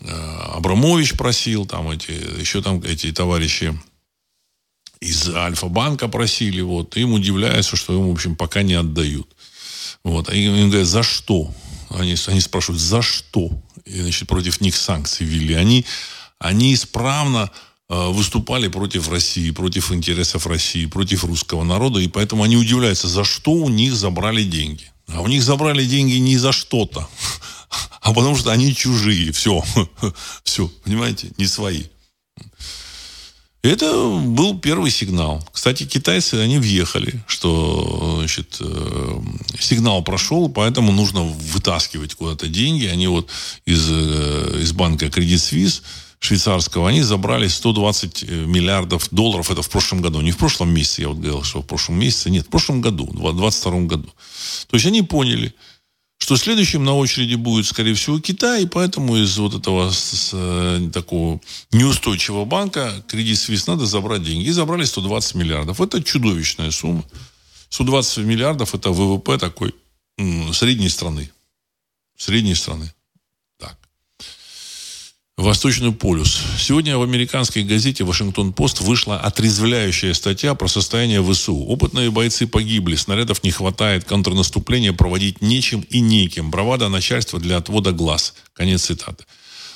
[0.01, 0.09] э,
[0.55, 3.79] Абрамович просил, там эти, еще там эти товарищи
[4.99, 9.27] из Альфа-банка просили, вот, им удивляются, что им, в общем, пока не отдают.
[10.03, 11.53] Вот, им говорят, за что?
[11.91, 13.51] Они, они спрашивают, за что?
[13.85, 15.53] И, значит, против них санкции ввели.
[15.53, 15.85] Они,
[16.39, 17.51] они исправно
[18.09, 23.51] выступали против России, против интересов России, против русского народа, и поэтому они удивляются, за что
[23.51, 24.91] у них забрали деньги.
[25.07, 27.07] А у них забрали деньги не за что-то,
[28.01, 29.63] а потому что они чужие, все,
[30.43, 31.83] все, понимаете, не свои.
[33.63, 35.41] Это был первый сигнал.
[35.53, 39.21] Кстати, китайцы, они въехали, что значит, э,
[39.57, 42.87] сигнал прошел, поэтому нужно вытаскивать куда-то деньги.
[42.87, 43.29] Они вот
[43.63, 45.81] из, э, из банка Credit Suisse
[46.23, 49.51] швейцарского, они забрали 120 э, миллиардов долларов.
[49.51, 50.21] Это в прошлом году.
[50.21, 52.29] Не в прошлом месяце, я вот говорил, что в прошлом месяце.
[52.29, 54.09] Нет, в прошлом году, в 2022 году.
[54.69, 55.53] То есть они поняли,
[56.17, 60.89] что следующим на очереди будет, скорее всего, Китай, и поэтому из вот этого с, с,
[60.93, 61.41] такого
[61.73, 64.47] неустойчивого банка кредит Свис надо забрать деньги.
[64.47, 65.81] И забрали 120 миллиардов.
[65.81, 67.03] Это чудовищная сумма.
[67.69, 69.75] 120 миллиардов– это ВВП такой
[70.53, 71.29] средней страны.
[72.15, 72.93] средней страны.
[75.43, 76.39] Восточный полюс.
[76.57, 81.65] Сегодня в американской газете «Вашингтон-Пост» вышла отрезвляющая статья про состояние ВСУ.
[81.65, 86.49] Опытные бойцы погибли, снарядов не хватает, контрнаступление проводить нечем и неким.
[86.49, 88.35] Бравада начальства для отвода глаз.
[88.53, 89.25] Конец цитаты.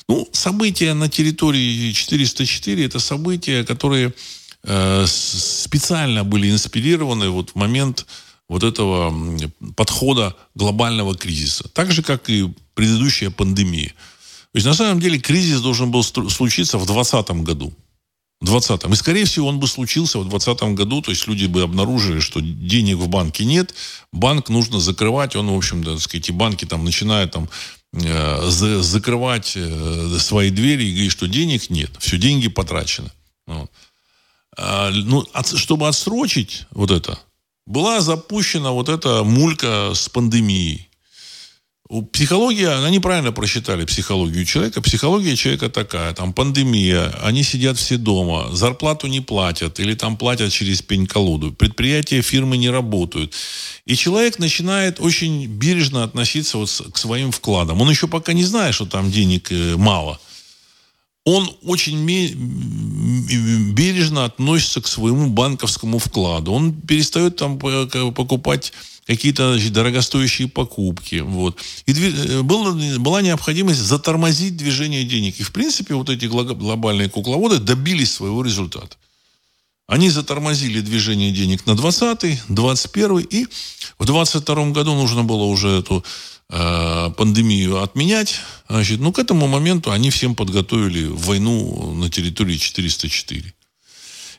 [0.07, 4.13] Ну, события на территории 404– это события, которые
[4.63, 8.05] э, специально были инспирированы вот в момент
[8.47, 9.13] вот этого
[9.76, 11.68] подхода глобального кризиса.
[11.74, 13.91] Так же, как и предыдущая пандемия.
[14.54, 17.74] То есть, на самом деле, кризис должен был случиться в 2020 году.
[18.39, 21.02] В 20 И, скорее всего, он бы случился в 2020 году.
[21.02, 23.74] То есть, люди бы обнаружили, что денег в банке нет.
[24.12, 25.36] Банк нужно закрывать.
[25.36, 27.50] Он, в общем-то, так сказать, и банки там начинают там
[27.93, 31.91] э, закрывать э, свои двери и говорить, что денег нет.
[32.00, 33.12] Все, деньги потрачены.
[33.48, 33.72] Вот.
[34.58, 37.20] А, ну, от, чтобы отсрочить вот это,
[37.66, 40.86] была запущена вот эта мулька с пандемией.
[42.11, 44.81] Психология, они правильно просчитали психологию человека.
[44.81, 50.51] Психология человека такая, там пандемия, они сидят все дома, зарплату не платят или там платят
[50.51, 53.33] через пень-колоду, предприятия, фирмы не работают.
[53.85, 57.81] И человек начинает очень бережно относиться вот к своим вкладам.
[57.81, 60.19] Он еще пока не знает, что там денег э, мало.
[61.30, 62.05] Он очень
[63.73, 66.53] бережно относится к своему банковскому вкладу.
[66.53, 68.71] Он перестает там покупать
[69.05, 71.15] какие-то значит, дорогостоящие покупки.
[71.15, 71.57] Вот.
[71.86, 75.38] И э, было, была необходимость затормозить движение денег.
[75.41, 78.95] И, в принципе, вот эти глобальные кукловоды добились своего результата.
[79.88, 83.47] Они затормозили движение денег на 20 21 и
[83.97, 86.03] в 22 году нужно было уже эту
[86.49, 88.35] э, пандемию отменять.
[88.67, 93.53] Значит, ну, к этому моменту они всем подготовили войну на территории 404.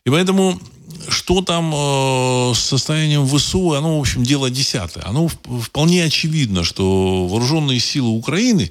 [0.05, 0.61] И поэтому
[1.09, 5.05] что там э, с состоянием ВСУ, оно, в общем, дело десятое.
[5.07, 8.70] Оно вполне очевидно, что вооруженные силы Украины,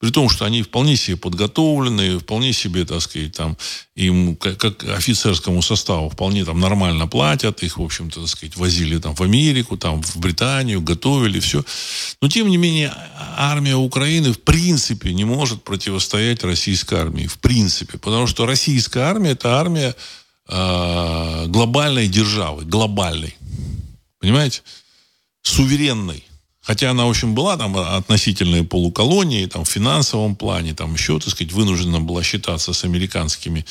[0.00, 3.56] при том, что они вполне себе подготовлены, вполне себе, так сказать, там,
[3.96, 8.98] им, как, как офицерскому составу, вполне там нормально платят, их, в общем-то, так сказать, возили
[8.98, 11.64] там в Америку, там, в Британию, готовили, все.
[12.22, 12.94] Но, тем не менее,
[13.36, 17.26] армия Украины в принципе не может противостоять российской армии.
[17.26, 17.98] В принципе.
[17.98, 19.96] Потому что российская армия– это армия
[20.48, 23.36] э, глобальной державы, глобальной.
[24.20, 24.62] Понимаете?
[25.42, 26.27] Суверенной.
[26.68, 31.30] Хотя она, в общем, была там относительной полуколонии, там, в финансовом плане, там еще, так
[31.30, 33.64] сказать, вынуждена была считаться с американскими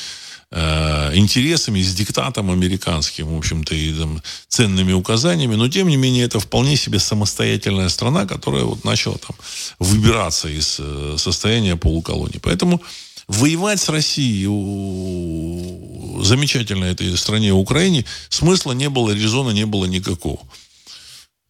[0.50, 6.24] э, интересами, с диктатом американским, в общем-то, и там, ценными указаниями, но, тем не менее,
[6.24, 9.36] это вполне себе самостоятельная страна, которая вот начала там
[9.78, 12.40] выбираться из э, состояния полуколонии.
[12.42, 12.82] Поэтому
[13.28, 20.40] воевать с Россией, у замечательной этой стране Украине, смысла не было, резона не было никакого.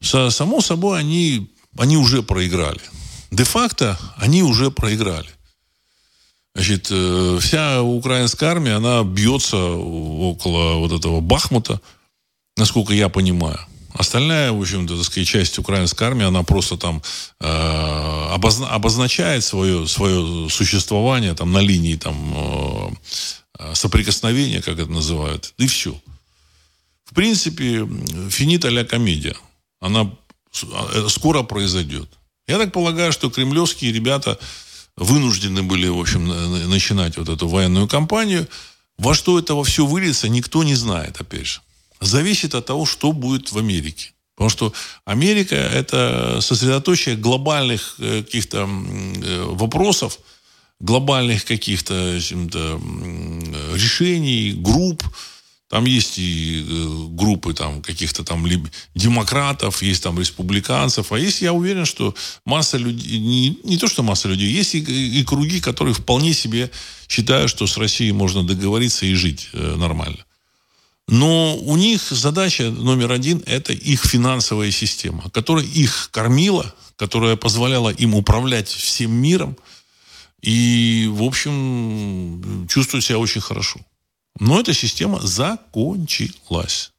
[0.01, 2.81] Само собой, они, они уже проиграли.
[3.31, 5.29] Де-факто они уже проиграли.
[6.55, 11.81] Значит, э, вся украинская армия, она бьется около вот этого Бахмута,
[12.57, 13.61] насколько я понимаю.
[13.95, 17.03] Остальная, в общем-то, так сказать, часть украинской армии, она просто там
[17.41, 22.97] э, обозна- обозначает свое, свое существование там на линии там
[23.59, 26.01] э, соприкосновения, как это называют, и все.
[27.05, 27.89] В принципе,
[28.31, 29.37] финита ля комедия.
[29.81, 30.11] Она
[30.63, 32.09] э, скоро произойдет.
[32.47, 34.39] Я так полагаю, что кремлевские ребята
[34.97, 36.27] вынуждены были, в общем,
[36.69, 38.49] начинать вот эту военную кампанию.
[38.97, 41.61] Во что это все выльется, никто не знает, опять же
[42.01, 44.13] зависит от того, что будет в Америке.
[44.35, 44.73] Потому что
[45.05, 50.19] Америка– это сосредоточие глобальных э, каких-то э, вопросов,
[50.79, 52.15] глобальных каких-то
[53.75, 55.03] решений, групп.
[55.69, 58.47] Там есть и э, группы там, каких-то там
[58.95, 61.13] демократов, есть там республиканцев.
[61.13, 62.15] А есть, я уверен, что
[62.47, 66.71] масса людей, не, не то что масса людей, есть и, и круги, которые вполне себе
[67.07, 70.25] считают, что с Россией можно договориться и жить нормально.
[71.09, 77.89] Но у них задача номер один– это их финансовая система, которая их кормила, которая позволяла
[77.89, 79.57] им управлять всем миром
[80.43, 83.81] и, в общем, чувствовать себя очень хорошо.
[84.41, 86.93] Но эта система закончилась.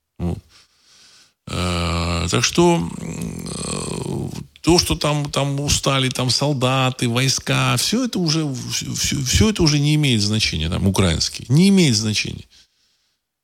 [1.48, 8.46] Э, так что э, то, что там, там устали там солдаты, войска, все это уже,
[8.72, 12.46] все, все это уже не имеет значения, там, украинские, не имеет значения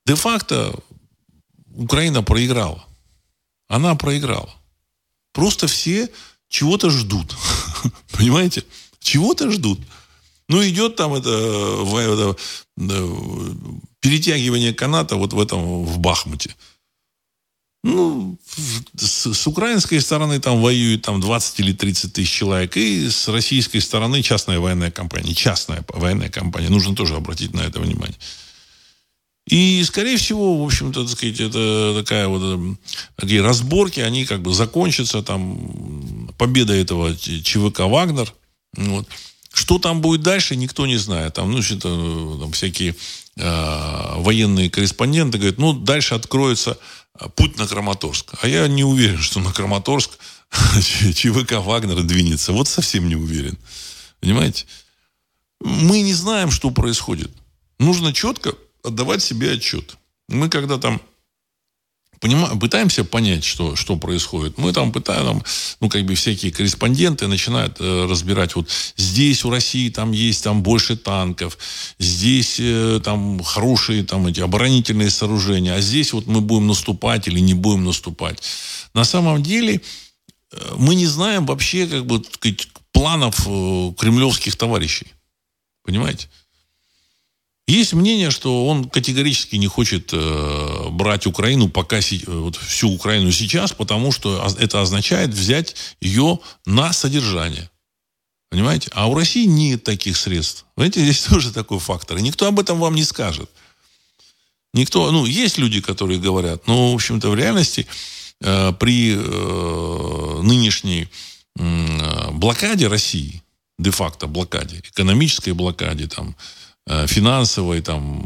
[0.06, 0.74] де-факто
[1.74, 2.86] Украина проиграла.
[3.68, 4.54] Она проиграла.
[5.34, 6.10] Просто все
[6.48, 7.36] чего-то ждут.
[8.12, 8.64] Понимаете?
[9.00, 9.80] Чего-то ждут.
[10.48, 12.38] Ну, идет там это, это
[12.78, 16.56] перетягивание каната вот в этом, в Бахмуте.
[17.84, 18.38] Ну,
[18.98, 23.80] с, с украинской стороны там воюет там 20 или 30 тысяч человек, и с российской
[23.80, 25.36] стороны частная военная компания.
[25.36, 26.70] Частная военная компания.
[26.70, 28.18] Нужно тоже обратить на это внимание.
[29.48, 32.80] И, скорее всего, в общем-то, так сказать, это такая вот эм,
[33.16, 38.34] такие разборки, они как бы закончатся там победа этого ЧВК «Вагнер».
[38.76, 39.08] Вот.
[39.56, 41.36] Что там будет дальше, никто не знает.
[41.36, 42.93] Там, ну, что-то, там всякие
[43.38, 46.78] э, военные корреспонденты говорят, ну, дальше откроется
[47.18, 48.34] э, путь на Краматорск.
[48.41, 50.20] А я не уверен, что на Краматорск
[51.16, 52.51] ЧВК «Вагнер» двинется.
[52.51, 53.58] Вот совсем не уверен.
[54.20, 54.66] Понимаете?
[55.62, 57.32] Мы не знаем, что происходит.
[57.80, 59.95] Нужно четко отдавать себе отчет.
[60.28, 61.01] Мы когда там
[62.20, 64.57] понимаем, пытаемся понять, что, что происходит.
[64.57, 65.43] Мы там пытаем,
[65.80, 70.63] ну, как бы всякие корреспонденты начинают э, разбирать, вот здесь у России там есть там
[70.63, 71.57] больше танков,
[71.99, 77.39] здесь э, там хорошие там эти оборонительные сооружения, а здесь вот мы будем наступать или
[77.39, 78.41] не будем наступать.
[78.93, 79.82] На самом деле
[80.51, 85.07] э, мы не знаем вообще, как бы, сказать, планов э, кремлевских товарищей.
[85.84, 86.30] Понимаете?
[87.68, 93.74] Есть мнение, что он категорически не хочет э, брать Украину пока вот, всю Украину сейчас,
[93.74, 97.72] потому что это означает взять ее на содержание.
[98.51, 98.91] Понимаете?
[98.93, 100.66] А у России нет таких средств.
[100.78, 102.18] Знаете, здесь тоже такой фактор.
[102.18, 103.49] И никто об этом вам не скажет.
[104.76, 107.88] Никто, ну, есть люди, которые говорят, но, в общем-то, в реальности
[108.41, 111.07] э, при э, нынешней
[111.57, 113.41] э, блокаде России,
[113.80, 118.22] де-факто блокаде, экономической блокаде, там, Э, финансовой, там,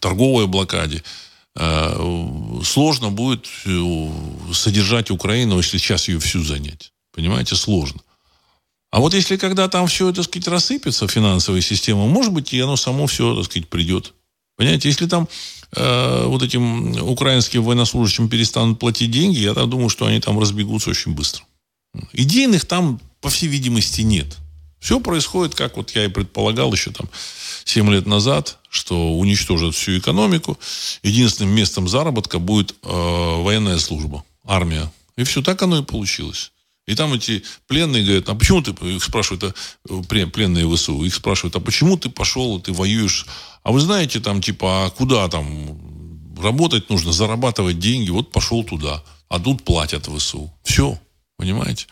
[0.00, 1.02] торговой блокаде,
[1.56, 4.10] э, сложно будет э,
[4.52, 6.92] содержать Украину, если сейчас ее всю занять.
[7.12, 8.00] Понимаете, сложно.
[8.90, 12.76] А вот если когда там все, так сказать, рассыпется, финансовая система, может быть, и оно
[12.76, 14.14] само все, так сказать, придет.
[14.56, 15.28] Понимаете, если там
[15.74, 20.90] э, вот этим украинским военнослужащим перестанут платить деньги, я так думаю, что они там разбегутся
[20.90, 21.44] очень быстро.
[22.12, 24.36] Идейных там, по всей видимости, нет.
[24.78, 27.08] Все происходит, как вот я и предполагал еще там
[27.66, 30.58] 7 лет назад, что уничтожат всю экономику.
[31.02, 34.90] Единственным местом заработка будет э, военная служба, армия.
[35.16, 36.52] И все, так оно и получилось.
[36.86, 39.56] И там эти пленные говорят, а почему ты, их спрашивают,
[39.90, 43.26] а, пленные ВСУ, их спрашивают, а почему ты пошел, ты воюешь?
[43.64, 45.76] А вы знаете, там, типа, а куда там
[46.40, 49.02] работать нужно, зарабатывать деньги, вот пошел туда.
[49.28, 50.52] А тут платят ВСУ.
[50.62, 51.00] Все,
[51.36, 51.86] понимаете?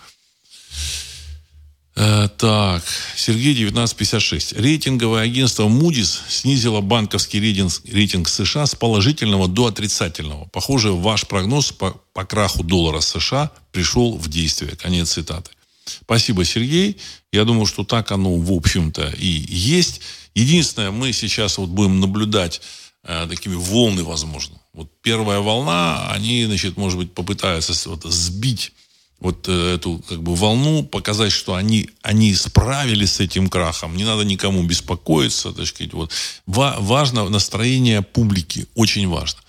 [1.96, 2.82] Э, так,
[3.16, 4.54] Сергей 1956.
[4.54, 10.46] Рейтинговое агентство Moody's снизило банковский рейтинг, рейтинг США с положительного до отрицательного.
[10.46, 14.74] Похоже, ваш прогноз по, по краху доллара США пришел в действие.
[14.76, 15.52] Конец цитаты.
[15.84, 16.96] Спасибо, Сергей.
[17.32, 20.00] Я думаю, что так оно, в общем-то, и есть.
[20.34, 22.60] Единственное, мы сейчас вот будем наблюдать
[23.04, 24.58] э, такими волны, возможно.
[24.72, 28.72] Вот первая волна, они, значит, может быть, попытаются вот, сбить
[29.20, 33.96] вот э, эту как бы волну, показать, что они, они справились с этим крахом.
[33.96, 35.52] Не надо никому беспокоиться.
[35.52, 36.12] Так сказать, вот.
[36.46, 39.40] Важно настроение публики, очень важно.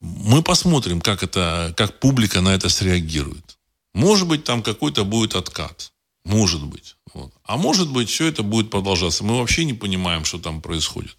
[0.00, 3.58] Мы посмотрим, как, это, как публика на это среагирует.
[3.94, 5.92] Может быть, там какой-то будет откат.
[6.24, 6.96] Может быть.
[7.14, 7.32] Вот.
[7.44, 9.24] А может быть, все это будет продолжаться.
[9.24, 11.16] Мы вообще не понимаем, что там происходит.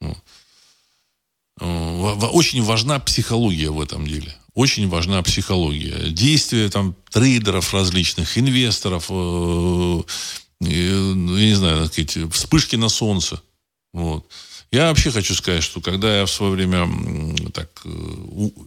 [0.00, 0.18] Вот.
[1.60, 6.10] Э, очень важна психология в этом деле очень важна психология.
[6.10, 10.02] Действия там трейдеров различных, инвесторов, э,
[10.60, 13.40] э, я не знаю, сказать, вспышки на солнце.
[13.92, 14.24] Вот.
[14.70, 16.88] Я вообще хочу сказать, что когда я в свое время
[17.52, 17.88] так э,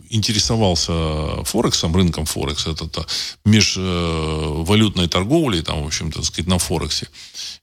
[0.09, 3.05] интересовался Форексом, рынком Форекс, это то,
[3.45, 7.07] межвалютной торговлей, там, в общем-то, сказать, на Форексе,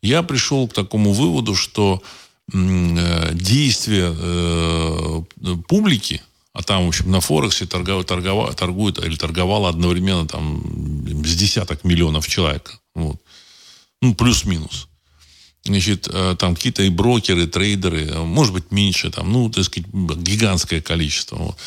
[0.03, 2.03] я пришел к такому выводу, что
[2.53, 4.13] действия
[5.67, 6.21] публики,
[6.55, 10.63] а там, в общем, на Форексе торгует, торгует, торгует или торговало одновременно там
[11.25, 12.79] с десяток миллионов человек.
[12.95, 13.21] Вот.
[14.01, 14.89] Ну, плюс-минус.
[15.65, 19.89] Значит, э, там какие-то и брокеры, трейдеры, а может быть, меньше, там, ну, так сказать,
[19.93, 21.37] гигантское количество.
[21.37, 21.59] Вот.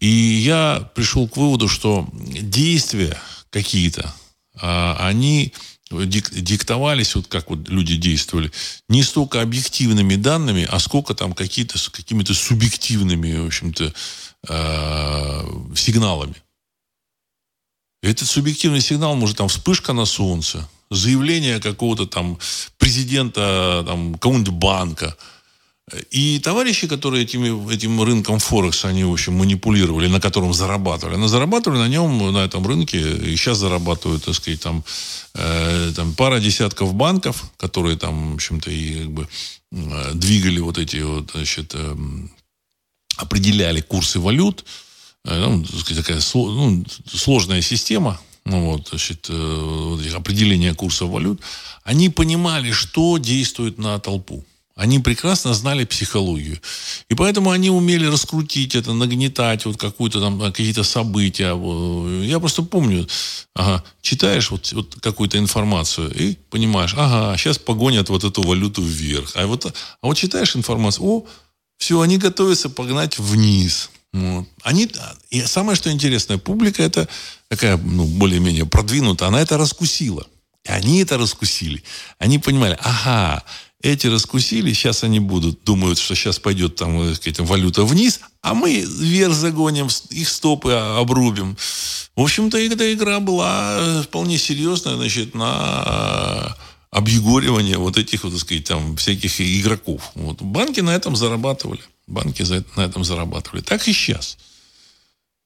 [0.00, 3.16] И я пришел к выводу, что действия
[3.50, 4.12] какие-то,
[4.60, 5.52] а, они
[5.90, 8.50] диктовались, вот как вот люди действовали,
[8.88, 13.92] не столько объективными данными, а сколько там какие-то, какими-то субъективными, в общем-то,
[14.48, 15.42] э,
[15.74, 16.36] сигналами.
[18.02, 22.38] Этот субъективный сигнал может там вспышка на солнце, заявление какого-то там
[22.78, 25.16] президента там, какого-нибудь банка.
[26.10, 31.16] И товарищи, которые этим, этим рынком Форекс, они, в общем, манипулировали, на котором зарабатывали.
[31.16, 34.84] Они зарабатывали на нем, на этом рынке, и сейчас зарабатывают, так сказать, там,
[35.34, 39.28] э, там пара десятков банков, которые там, в общем-то, и как бы
[40.14, 41.96] двигали вот эти вот, значит, э,
[43.16, 44.64] определяли курсы валют,
[45.24, 45.64] ну,
[45.96, 49.30] такая ну, сложная система, ну, вот, значит,
[50.14, 51.40] определение курса валют,
[51.84, 54.44] они понимали, что действует на толпу.
[54.74, 56.58] Они прекрасно знали психологию.
[57.10, 61.54] И поэтому они умели раскрутить это, нагнетать вот какую-то там, какие-то события.
[62.24, 63.06] Я просто помню,
[63.54, 69.32] ага, читаешь вот, вот какую-то информацию и понимаешь, ага, сейчас погонят вот эту валюту вверх.
[69.36, 71.26] А вот, а вот читаешь информацию, о,
[71.82, 73.90] все, они готовятся погнать вниз.
[74.12, 74.46] Вот.
[74.62, 74.88] Они,
[75.30, 77.08] и самое, что интересное, публика это
[77.48, 80.24] такая, ну, более-менее продвинутая, она это раскусила.
[80.64, 81.82] И они это раскусили.
[82.20, 83.42] Они понимали, ага,
[83.82, 88.54] эти раскусили, сейчас они будут, думают, что сейчас пойдет там, так сказать, валюта вниз, а
[88.54, 91.56] мы вверх загоним, их стопы обрубим.
[92.14, 96.56] В общем-то, эта игра была э, вполне серьезная, значит, на
[96.92, 100.12] объегоривание вот этих, вот, так сказать, там, всяких игроков.
[100.14, 100.40] Вот.
[100.40, 101.80] Банки на этом зарабатывали.
[102.06, 102.42] Банки
[102.76, 103.62] на этом зарабатывали.
[103.62, 104.36] Так и сейчас.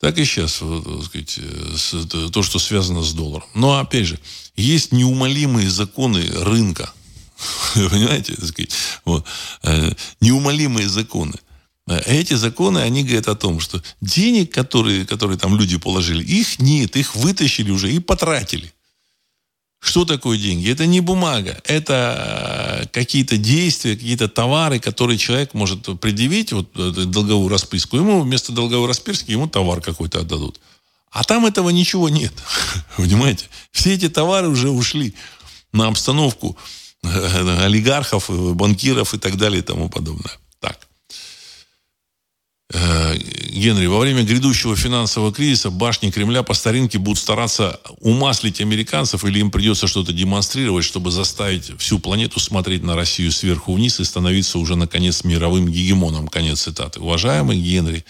[0.00, 3.46] Так и сейчас, вот, так сказать, э, то, что связано с долларом.
[3.54, 4.18] Но, опять же,
[4.56, 6.92] есть неумолимые законы рынка–
[7.74, 8.34] Понимаете?
[8.34, 8.68] Так
[9.04, 9.24] вот.
[9.62, 11.34] Э, неумолимые законы.
[11.86, 16.58] Э, эти законы, они говорят о том, что денег, которые, которые там люди положили, их
[16.58, 18.72] нет, их вытащили уже и потратили.
[19.80, 20.70] Что такое деньги?
[20.70, 27.48] Это не бумага, это э, какие-то действия, какие-то товары, которые человек может предъявить, вот долговую
[27.48, 27.96] расписку.
[27.96, 30.60] Ему вместо долговой расписки ему товар какой-то отдадут.
[31.10, 32.32] А там этого ничего нет.
[32.96, 33.46] Понимаете?
[33.70, 35.14] Все эти товары уже ушли
[35.72, 36.56] на обстановку
[37.02, 40.32] олигархов, банкиров и так далее и тому подобное.
[42.72, 49.24] Э, Генри, во время грядущего финансового кризиса башни Кремля по старинке будут стараться умаслить американцев
[49.24, 54.04] или им придется что-то демонстрировать, чтобы заставить всю планету смотреть на Россию сверху вниз и
[54.04, 56.28] становиться уже, наконец, мировым гегемоном.
[56.28, 57.00] Конец цитаты.
[57.00, 58.04] Уважаемый Генри,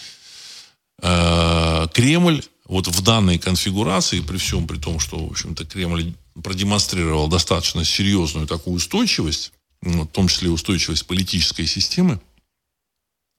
[1.02, 7.28] э, Кремль вот в данной конфигурации, при всем при том, что, в общем-то, Кремль продемонстрировал
[7.28, 9.52] достаточно серьезную такую устойчивость,
[9.82, 12.20] ну, в том числе устойчивость политической системы,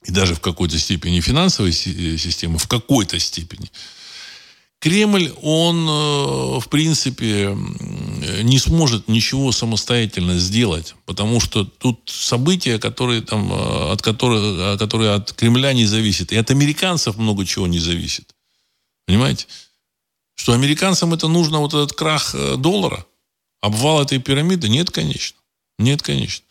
[0.07, 3.69] и даже в какой-то степени финансовой э, системы, в какой-то степени,
[4.79, 7.57] Кремль, он, э, в принципе,
[8.43, 15.11] не сможет ничего самостоятельно сделать, потому что тут события, которые, там, э, от которых, которые
[15.11, 18.33] от Кремля не зависят, и от американцев много чего не зависит.
[19.07, 19.47] Понимаете?
[20.35, 23.05] Что американцам это нужно, вот этот крах э, доллара,
[23.61, 24.69] обвал этой пирамиды?
[24.69, 25.37] Нет, конечно.
[25.79, 26.45] Нет, конечно.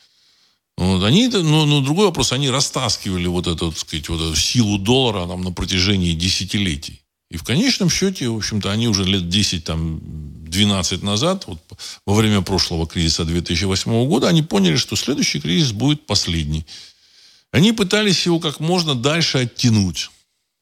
[0.77, 4.79] Вот, они, ну, ну, другой вопрос, они растаскивали вот эту, так сказать, вот эту силу
[4.79, 7.01] доллара там, на протяжении десятилетий.
[7.31, 11.59] И в конечном счете, в общем-то, они уже лет 10, там, 12 назад, вот,
[12.05, 16.67] во время прошлого кризиса 2008 года, они поняли, что следующий кризис будет последний.
[17.53, 20.11] Они пытались его как можно дальше оттянуть.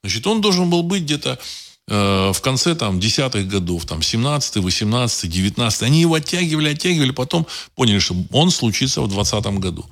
[0.03, 1.39] Значит, он должен был быть где-то
[1.87, 7.99] в конце там десятых годов, там 17 18 19 они его оттягивали, оттягивали, потом поняли,
[7.99, 9.87] что он случится в 2020 году.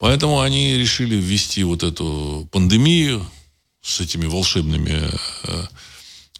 [0.00, 3.24] Поэтому они решили ввести вот эту пандемию
[3.82, 5.10] с этими волшебными
[5.44, 5.66] э,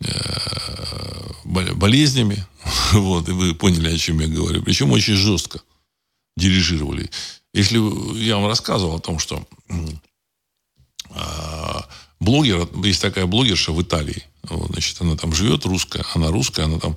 [0.00, 2.46] э, болезнями.
[2.92, 4.62] Вот, и вы поняли, о чем я говорю.
[4.62, 5.60] Причем очень жестко
[6.36, 7.10] дирижировали.
[7.52, 7.78] Если
[8.18, 9.46] я вам рассказывал о том, что
[12.20, 16.78] блогер, есть такая блогерша в Италии, вот, значит, она там живет, русская, она русская, она
[16.78, 16.96] там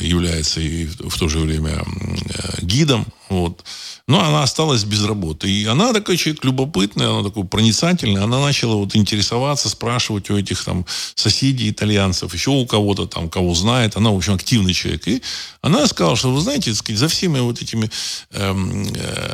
[0.00, 3.64] является и в то же время э, гидом, вот.
[4.06, 5.50] Но она осталась без работы.
[5.50, 8.22] И она такой человек любопытный, она такой проницательный.
[8.22, 13.54] Она начала вот интересоваться, спрашивать у этих там соседей итальянцев, еще у кого-то там, кого
[13.54, 13.96] знает.
[13.96, 15.06] Она, в общем, активный человек.
[15.08, 15.22] И
[15.60, 17.90] она сказала, что, вы знаете, сказать, за всеми вот этими
[18.32, 19.28] эм, э,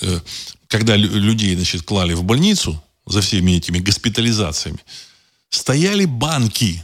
[0.00, 0.20] э,
[0.68, 4.80] когда людей, значит, клали в больницу за всеми этими госпитализациями,
[5.50, 6.82] стояли банки.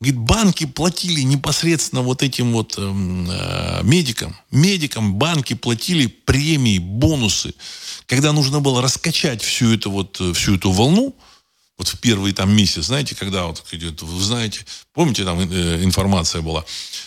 [0.00, 4.36] Говорит, банки платили непосредственно вот этим вот эм, э, медикам.
[4.52, 7.52] Медикам банки платили премии, бонусы.
[8.06, 11.16] Когда нужно было раскачать всю эту вот, э, всю эту волну,
[11.78, 16.42] вот в первый там месяц, знаете, когда вот идет, вы знаете, помните, там э, информация
[16.42, 16.64] была,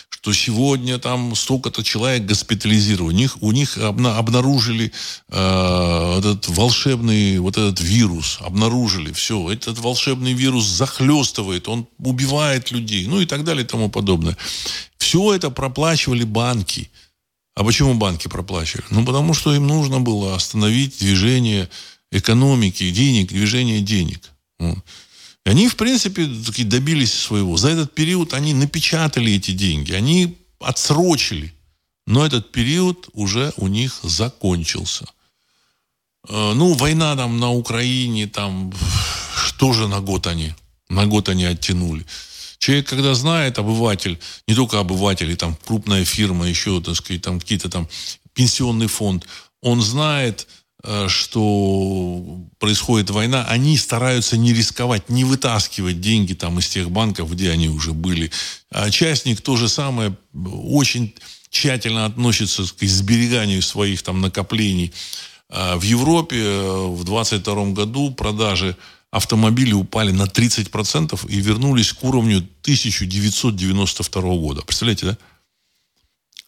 [0.09, 3.13] что сегодня там столько-то человек госпитализировано.
[3.13, 4.91] У них, у них обнаружили
[5.29, 8.37] э, этот волшебный вот этот вирус.
[8.41, 9.11] Обнаружили.
[9.13, 9.51] Все.
[9.51, 11.67] Этот волшебный вирус захлестывает.
[11.67, 13.07] Он убивает людей.
[13.07, 14.37] Ну и так далее и тому подобное.
[14.99, 16.91] Все это проплачивали банки.
[17.55, 18.85] А почему банки проплачивали?
[18.91, 21.67] Ну, потому что им нужно было остановить движение
[22.11, 24.31] экономики, денег, движение денег.
[25.45, 27.57] И они, в принципе, таки добились своего.
[27.57, 31.53] За этот период они напечатали эти деньги, они отсрочили.
[32.07, 35.05] Но этот период уже у них закончился.
[36.27, 38.73] Э, ну, война там на Украине, там
[39.57, 40.53] тоже на год они,
[40.89, 42.05] на год они оттянули.
[42.57, 47.39] Человек, когда знает, обыватель, не только обыватель, и там крупная фирма, еще, так сказать, там
[47.39, 47.87] какие-то там
[48.33, 49.25] пенсионный фонд,
[49.61, 50.47] он знает,
[51.07, 57.51] что происходит война, они стараются не рисковать, не вытаскивать деньги там из тех банков, где
[57.51, 58.31] они уже были.
[58.71, 61.13] А частник то же самое, очень
[61.51, 64.91] тщательно относится к сбереганию своих там накоплений.
[65.49, 68.77] А в Европе э, в 22 году продажи
[69.11, 74.61] автомобили упали на 30% и вернулись к уровню 1992 года.
[74.61, 75.17] Представляете, да?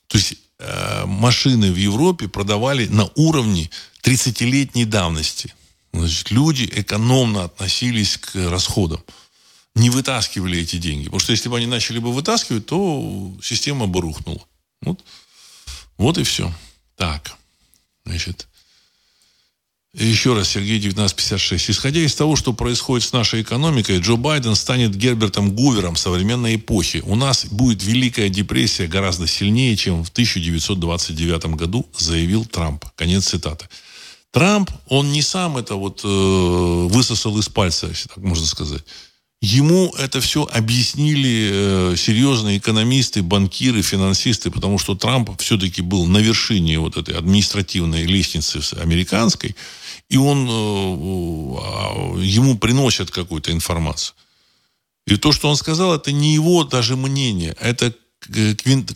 [0.07, 3.69] То есть э, машины в Европе продавали на уровне
[4.03, 5.53] 30-летней давности.
[5.93, 9.03] Значит, люди экономно относились к расходам.
[9.75, 11.05] Не вытаскивали эти деньги.
[11.05, 14.43] Потому что если бы они начали бы вытаскивать, то система бы рухнула.
[14.81, 15.03] Вот,
[15.97, 16.53] вот и все.
[16.95, 17.37] Так,
[18.05, 18.47] значит,
[19.95, 21.69] еще раз, Сергей 1956.
[21.69, 27.03] Исходя из того, что происходит с нашей экономикой, Джо Байден станет Гербертом Гувером современной эпохи.
[27.05, 32.85] У нас будет Великая депрессия гораздо сильнее, чем в 1929 году, заявил Трамп.
[32.95, 33.69] Конец цитаты.
[34.31, 38.83] Трамп, он не сам это вот э, высосал из пальца, если так можно сказать.
[39.45, 46.19] Ему это все объяснили э, серьезные экономисты, банкиры, финансисты, потому что Трамп все-таки был на
[46.19, 49.53] вершине вот этой административной лестницы американской,
[50.07, 54.15] и он, э, а, ему приносят какую-то информацию.
[55.07, 57.93] И то, что он сказал, это не его даже мнение, это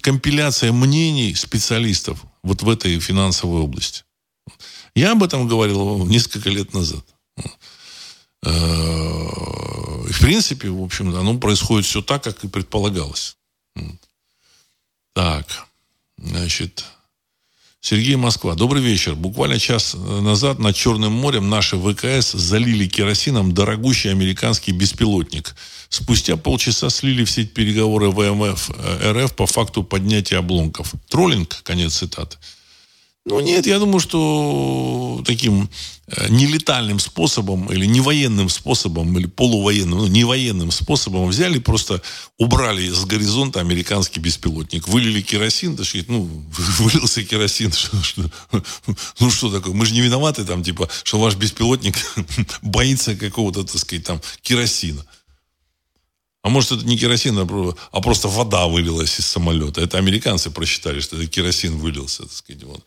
[0.01, 4.05] компиляция мнений специалистов вот в этой финансовой области.
[4.95, 7.03] Я об этом говорил несколько лет назад.
[10.07, 13.37] Э, в принципе, в общем, оно происходит все так, как и предполагалось.
[15.13, 15.67] Так,
[16.17, 16.85] значит,
[17.81, 18.55] Сергей Москва.
[18.55, 19.15] Добрый вечер.
[19.15, 25.55] Буквально час назад над Черным морем наши ВКС залили керосином дорогущий американский беспилотник.
[25.89, 30.93] Спустя полчаса слили в сеть переговоры ВМФ э, РФ по факту поднятия обломков.
[31.07, 32.37] Троллинг, конец цитаты.
[33.29, 35.69] Ну, нет, я думаю, что таким
[36.07, 42.01] э, нелетальным способом или не военным способом или полувоенным, ну, не военным способом взяли, просто
[42.37, 44.87] убрали с горизонта американский беспилотник.
[44.87, 46.21] Вылили керосин, так сказать, ну,
[46.79, 47.71] вылился керосин.
[47.73, 48.31] Что, что,
[49.19, 49.73] ну, что такое?
[49.73, 51.97] Мы же не виноваты там, типа, что ваш беспилотник
[52.61, 55.05] боится какого-то, так сказать, там, керосина.
[56.43, 59.81] А может, это не керосин, а, а просто вода вылилась из самолета.
[59.81, 62.63] Это американцы просчитали, что это керосин вылился, так сказать.
[62.63, 62.85] Вот.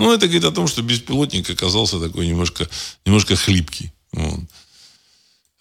[0.00, 2.66] Ну, это говорит о том, что беспилотник оказался такой немножко,
[3.04, 3.92] немножко хлипкий.
[4.12, 4.40] Вот.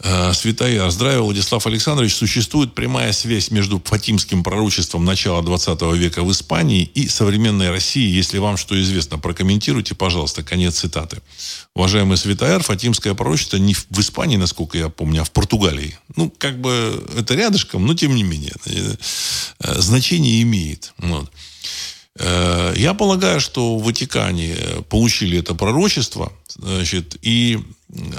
[0.01, 0.89] Э, Святая.
[0.89, 2.15] Здравия, Владислав Александрович.
[2.15, 8.09] Существует прямая связь между фатимским пророчеством начала 20 века в Испании и современной России.
[8.09, 10.41] Если вам что известно, прокомментируйте, пожалуйста.
[10.41, 11.17] Конец цитаты.
[11.75, 15.97] Уважаемый Святая, фатимское пророчество не в Испании, насколько я помню, а в Португалии.
[16.15, 18.53] Ну, как бы это рядышком, но тем не менее.
[18.65, 20.93] Э, значение имеет.
[20.97, 21.29] Вот.
[22.17, 24.55] Э, я полагаю, что в Ватикане
[24.89, 27.59] получили это пророчество, значит, и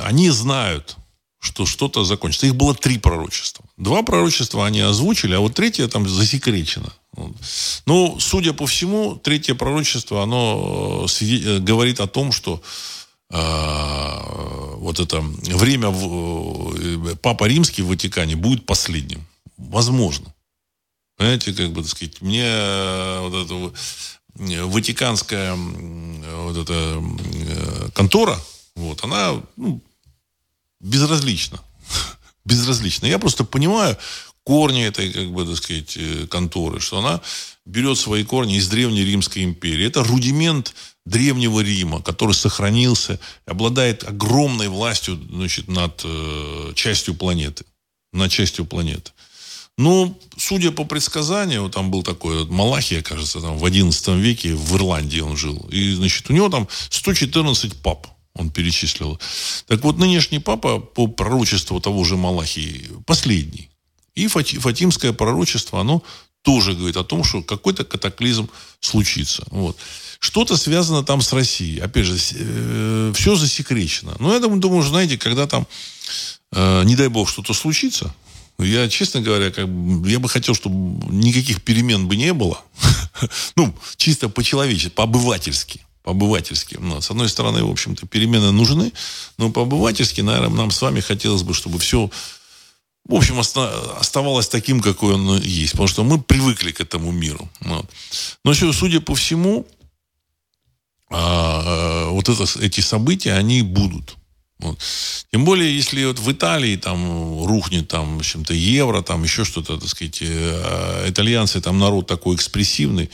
[0.02, 0.96] они знают,
[1.40, 2.46] что что-то закончится.
[2.46, 3.64] Их было три пророчества.
[3.76, 6.92] Два пророчества они озвучили, а вот третье там засекречено.
[7.86, 12.62] Ну, судя по всему, третье пророчество, оно э, э, говорит о том, что
[13.30, 19.26] э, вот это время э, Папа Римский в Ватикане будет последним.
[19.56, 20.32] Возможно.
[21.20, 22.50] Понимаете, как бы, так сказать, мне
[23.20, 28.40] вот эта ватиканская вот эта контора,
[28.74, 29.82] вот, она ну,
[30.80, 31.60] безразлично.
[32.46, 33.04] безразлично.
[33.04, 33.98] Я просто понимаю
[34.44, 37.20] корни этой, как бы, так сказать, э, конторы, что она
[37.66, 39.86] берет свои корни из Древней Римской империи.
[39.86, 47.66] Это рудимент Древнего Рима, который сохранился, обладает огромной властью значит, над э, частью планеты.
[48.14, 49.12] Над частью планеты.
[49.80, 54.76] Ну, судя по предсказанию, там был такой вот Малахия, кажется, там в XI веке в
[54.76, 55.66] Ирландии он жил.
[55.72, 59.18] И, значит, у него там 114 пап он перечислил.
[59.68, 63.70] Так вот, нынешний папа по пророчеству того же Малахии последний.
[64.14, 66.02] И Фатимское пророчество, оно
[66.42, 68.50] тоже говорит о том, что какой-то катаклизм
[68.80, 69.44] случится.
[69.50, 69.78] Вот.
[70.18, 71.80] Что-то связано там с Россией.
[71.80, 74.14] Опять же, э, все засекречено.
[74.18, 75.66] Но я думаю, думаю, знаете, когда там,
[76.52, 78.14] э, не дай бог, что-то случится,
[78.62, 82.62] я, честно говоря, как бы, я бы хотел, чтобы никаких перемен бы не было.
[83.56, 86.78] ну, чисто по-человечески, по-обывательски по-обывательски.
[86.80, 88.92] Ну, с одной стороны, в общем-то, перемены нужны,
[89.38, 92.10] но по-обывательски, наверное, нам с вами хотелось бы, чтобы все,
[93.04, 95.72] в общем, оставалось таким, какой он есть.
[95.72, 97.48] Потому что мы привыкли к этому миру.
[97.60, 97.86] Вот.
[98.44, 99.66] Но все, судя по всему,
[101.10, 104.16] а, а, вот это, эти события, они будут.
[104.60, 104.78] Вот.
[105.32, 109.78] Тем более, если вот в Италии там рухнет там, в общем-то, евро, там еще что-то,
[109.78, 113.10] так сказать, э, итальянцы там народ такой экспрессивный,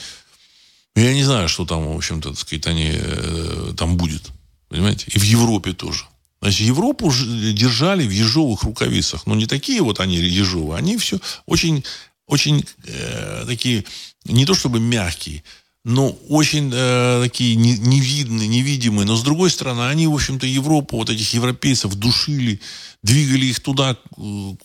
[0.96, 4.22] я не знаю, что там, в общем-то, так сказать, они, э, там будет.
[4.68, 5.06] Понимаете?
[5.14, 6.06] И в Европе тоже.
[6.40, 9.26] Значит, Европу держали в ежовых рукавицах.
[9.26, 10.78] Но не такие вот они ежовые.
[10.78, 11.84] Они все очень,
[12.26, 13.84] очень э, такие,
[14.24, 15.44] не то чтобы мягкие,
[15.88, 19.06] но очень э, такие не, невидные, невидимые.
[19.06, 22.60] Но с другой стороны, они, в общем-то, Европу, вот этих европейцев душили,
[23.04, 23.96] двигали их туда,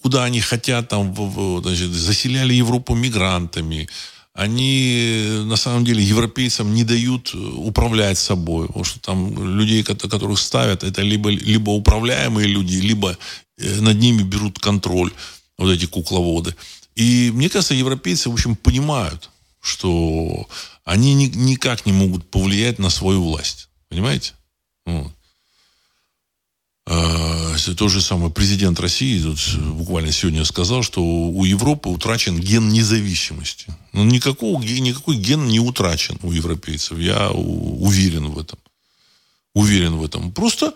[0.02, 3.88] куда они хотят, там, в, в, значит, заселяли Европу мигрантами,
[4.34, 8.66] они на самом деле европейцам не дают управлять собой.
[8.66, 13.16] Потому что там людей, которых ставят, это либо, либо управляемые люди, либо
[13.60, 15.14] э, над ними берут контроль
[15.60, 16.56] вот эти кукловоды.
[16.96, 19.30] И мне кажется, европейцы, в общем, понимают,
[19.62, 20.48] что
[20.84, 23.70] они ни, никак не могут повлиять на свою власть.
[23.90, 24.34] Понимаете?
[24.86, 25.12] Вот.
[26.88, 29.40] А, тот же самый президент России тут
[29.76, 33.68] буквально сегодня сказал, что у Европы утрачен ген независимости.
[33.94, 36.98] Ну, никакого, никакой ген не утрачен у европейцев.
[36.98, 38.58] Я уверен в этом.
[39.54, 40.32] Уверен в этом.
[40.32, 40.74] Просто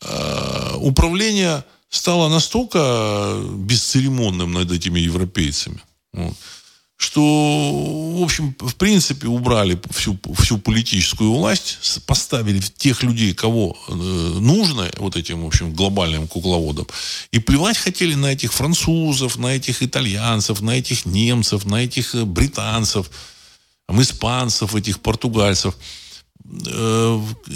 [0.00, 5.80] э, управление стало настолько бесцеремонным над этими европейцами.
[6.12, 6.34] Вот
[6.96, 13.92] что, в общем, в принципе, убрали всю, всю политическую власть, поставили тех людей, кого э,
[13.92, 16.86] нужно, вот этим, в общем, глобальным кукловодам,
[17.32, 22.24] и плевать хотели на этих французов, на этих итальянцев, на этих немцев, на этих э,
[22.24, 23.10] британцев,
[23.88, 25.76] испанцев, этих португальцев–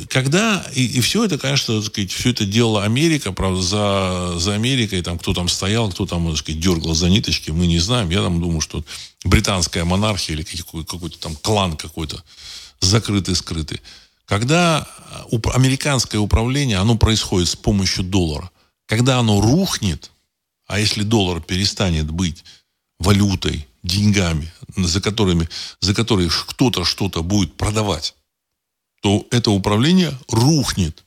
[0.09, 4.55] когда, и, и все это, конечно, так сказать, все это делала Америка, правда, за, за
[4.55, 8.09] Америкой, там, кто там стоял, кто там, так сказать, дергал за ниточки, мы не знаем.
[8.11, 8.83] Я там думаю, что
[9.24, 12.22] британская монархия или какой, какой-то там клан какой-то
[12.81, 13.81] закрытый, скрытый.
[14.24, 14.87] Когда
[15.55, 18.51] американское управление, оно происходит с помощью доллара.
[18.87, 20.11] Когда оно рухнет,
[20.66, 22.45] а если доллар перестанет быть
[22.99, 25.49] валютой, деньгами, за которыми,
[25.81, 28.14] за которые кто-то что-то будет продавать,
[29.01, 31.05] то это управление рухнет.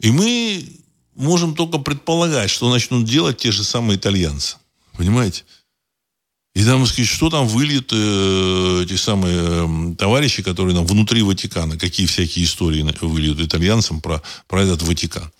[0.00, 0.64] И мы
[1.14, 4.56] можем только предполагать, что начнут делать те же самые итальянцы.
[4.96, 5.44] Понимаете?
[6.54, 11.78] И там, сказать, что там выльют э, эти самые э, товарищи, которые там внутри Ватикана,
[11.78, 15.30] какие всякие истории выльют итальянцам про, про этот Ватикан.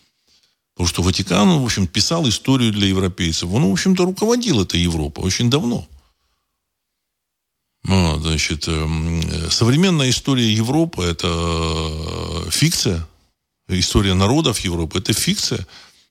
[0.74, 3.52] Потому что Ватикан, в общем, писал историю для европейцев.
[3.52, 5.86] Он, в общем-то, руководил этой Европой очень давно.
[8.20, 13.06] Значит, эм, современная история Европы– это э, фикция.
[13.68, 15.66] История народов Европы– это фикция,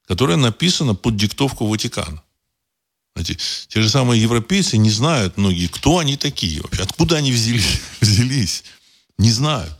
[0.07, 2.23] которая написана под диктовку Ватикана.
[3.15, 3.37] Знаете,
[3.67, 7.31] те же самые европейцы не знают многие, кто они такие вообще, откуда они
[8.01, 8.63] взялись,
[9.17, 9.77] не знают.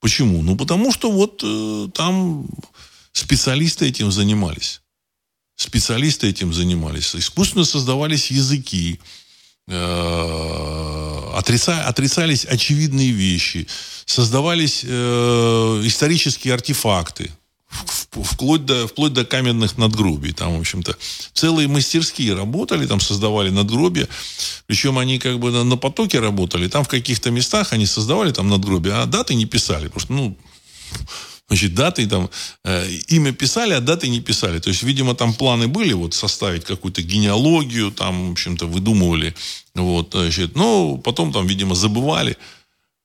[0.00, 0.42] Почему?
[0.42, 2.46] Ну, потому что вот э, там
[3.12, 4.82] специалисты этим занимались.
[5.56, 7.16] Специалисты этим занимались.
[7.16, 9.18] Искусственно создавались языки, Э,
[11.34, 13.66] отрица, отрицались очевидные вещи,
[14.06, 17.30] создавались э, исторические артефакты,
[17.68, 20.32] вплоть до, вплоть до каменных надгробий.
[20.32, 20.96] Там, в общем-то,
[21.34, 24.08] целые мастерские работали, там создавали надгробия.
[24.66, 26.68] Причем они как бы на, на потоке работали.
[26.68, 29.88] Там в каких-то местах они создавали там надгробия, а даты не писали.
[29.88, 30.36] Потому что, ну,
[31.48, 32.28] Значит, даты там,
[32.64, 34.58] э, имя писали, а даты не писали.
[34.58, 39.34] То есть, видимо, там планы были вот составить какую-то генеалогию, там, в общем-то, выдумывали.
[39.74, 42.36] Вот, значит, но потом там, видимо, забывали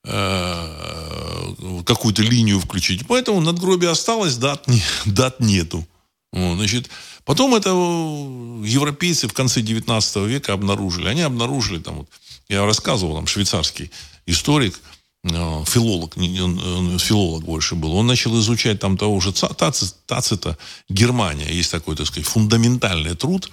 [0.04, 3.06] э, какую-то линию включить.
[3.06, 5.86] Поэтому надгробие осталось, дат, не, дат нету.
[6.30, 6.90] Вот, значит,
[7.24, 11.08] потом это европейцы в конце 19 века обнаружили.
[11.08, 12.08] Они обнаружили, там, вот,
[12.50, 13.90] я рассказывал, там, швейцарский
[14.26, 14.93] историк– Э,
[15.24, 20.58] филолог, он, филолог больше был, он начал изучать там того же Тацита, Тацита
[20.88, 21.50] Германия.
[21.50, 23.50] Есть такой, так сказать, фундаментальный труд,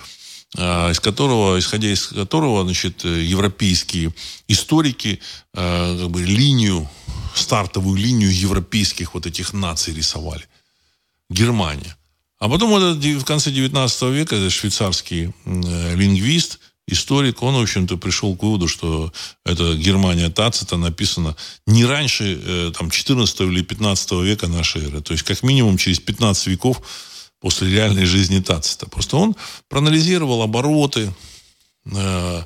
[0.57, 4.13] э, из которого, исходя из которого, значит, европейские
[4.47, 5.21] историки
[5.53, 6.89] э, как бы, линию,
[7.35, 10.45] стартовую линию европейских вот этих наций рисовали.
[11.29, 11.95] Германия.
[12.39, 18.43] А потом вот в конце 19 века швейцарский лингвист– историк, он, в общем-то, пришел к
[18.43, 19.11] выводу, что
[19.45, 25.01] это Германия Тацита написано не раньше э, там, 14 или 15 века нашей эры.
[25.01, 26.81] То есть, как минимум, через 15 веков
[27.39, 28.87] после реальной жизни Тацита.
[28.87, 29.35] Просто он
[29.69, 31.13] проанализировал обороты,
[31.85, 32.43] э,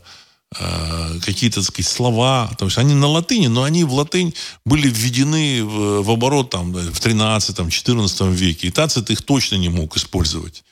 [0.57, 2.51] э, какие-то, так сказать, слова.
[2.57, 4.33] То есть, они на латыни, но они в латынь
[4.65, 8.67] были введены в, в оборот там, в 13-14 веке.
[8.67, 10.63] И Тацит их точно не мог использовать.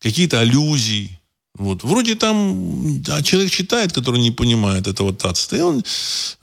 [0.00, 1.18] Какие-то аллюзии,
[1.58, 1.84] Вот.
[1.84, 5.82] Вроде там а человек читает, который не понимает этого тацта, и он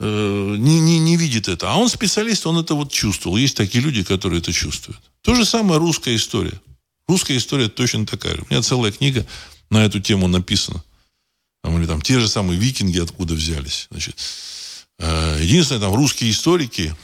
[0.00, 1.70] э, не, не, не видит это.
[1.70, 3.36] А он специалист, он это вот чувствовал.
[3.36, 5.00] Есть такие люди, которые это чувствуют.
[5.22, 6.60] То же самое русская история.
[7.06, 9.26] Русская история точно такая У меня целая книга
[9.70, 10.82] на эту тему написана.
[11.62, 13.86] Там, или там те же самые викинги откуда взялись.
[13.90, 14.16] Значит,
[14.98, 16.94] э, единственное, там русские историки,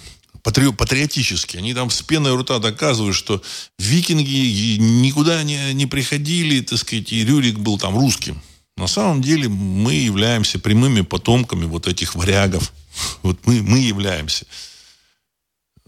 [0.43, 3.43] патри, патриотические, они там с пеной рта доказывают, что
[3.79, 8.41] викинги никуда не, не приходили, так сказать, и Рюрик был там русским.
[8.77, 12.73] На самом деле мы являемся прямыми потомками вот этих варягов.
[13.23, 14.47] Вот мы, мы являемся.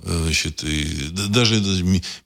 [0.04, 1.62] Значит, и даже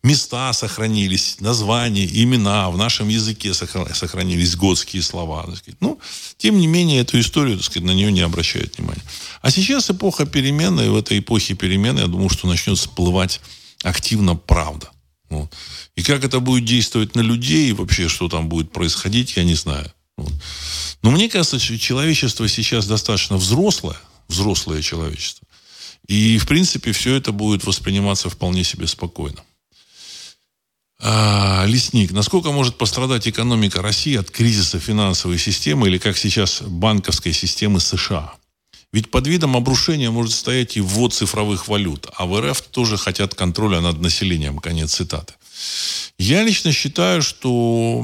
[0.02, 5.44] места сохранились, названия, имена в нашем языке сохранились готские слова.
[5.44, 5.80] Так сказать.
[5.80, 6.00] Ну,
[6.38, 9.02] тем не менее, эту историю, так сказать, на нее не обращают внимания.
[9.42, 13.40] А сейчас эпоха перемены, и в этой эпохе перемены, я думаю, что начнет всплывать
[13.82, 14.90] активно правда.
[15.28, 15.52] Вот.
[15.96, 19.54] И как это будет действовать на людей, и вообще, что там будет происходить, я не
[19.54, 19.92] знаю.
[20.16, 20.32] Вот.
[21.02, 23.98] Но мне кажется, что человечество сейчас достаточно взрослое,
[24.28, 25.46] взрослое человечество,
[26.08, 29.42] и, в принципе, все это будет восприниматься вполне себе спокойно.
[30.98, 32.12] А, лесник.
[32.12, 38.34] Насколько может пострадать экономика России от кризиса финансовой системы или, как сейчас, банковской системы США?
[38.92, 43.34] Ведь под видом обрушения может стоять и ввод цифровых валют, а в РФ тоже хотят
[43.34, 44.58] контроля над населением.
[44.58, 45.34] Конец цитаты.
[46.18, 48.02] Я лично считаю, что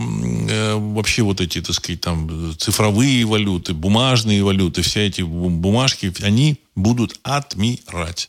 [0.48, 6.58] э, вообще вот эти, так сказать, там цифровые валюты, бумажные валюты, все эти бумажки, они
[6.74, 8.28] будут отмирать.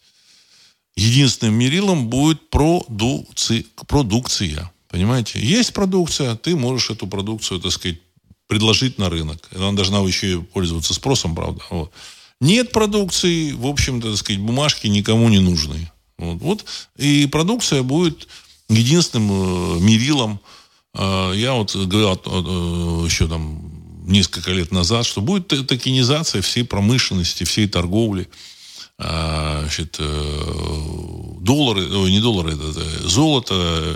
[0.95, 3.65] Единственным мерилом будет продукция.
[3.87, 4.71] продукция.
[4.87, 5.39] Понимаете?
[5.39, 7.97] Есть продукция, ты можешь эту продукцию, так сказать,
[8.47, 9.49] предложить на рынок.
[9.55, 11.61] Она должна еще и пользоваться спросом, правда.
[11.69, 11.91] Вот.
[12.39, 15.91] Нет продукции, в общем-то, так сказать, бумажки никому не нужны.
[16.17, 16.41] Вот.
[16.41, 16.65] вот.
[16.97, 18.27] И продукция будет
[18.69, 20.39] единственным э, мерилом,
[20.93, 23.71] э, я вот говорил э, еще там
[24.05, 28.29] несколько лет назад, что будет токенизация всей промышленности, всей торговли.
[28.99, 29.99] Значит,
[31.41, 33.95] доллары, ой, не доллары, это, золото,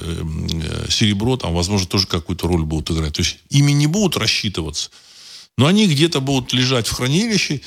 [0.89, 3.13] серебро, там, возможно, тоже какую-то роль будут играть.
[3.13, 4.89] То есть ими не будут рассчитываться,
[5.55, 7.61] но они где-то будут лежать в хранилище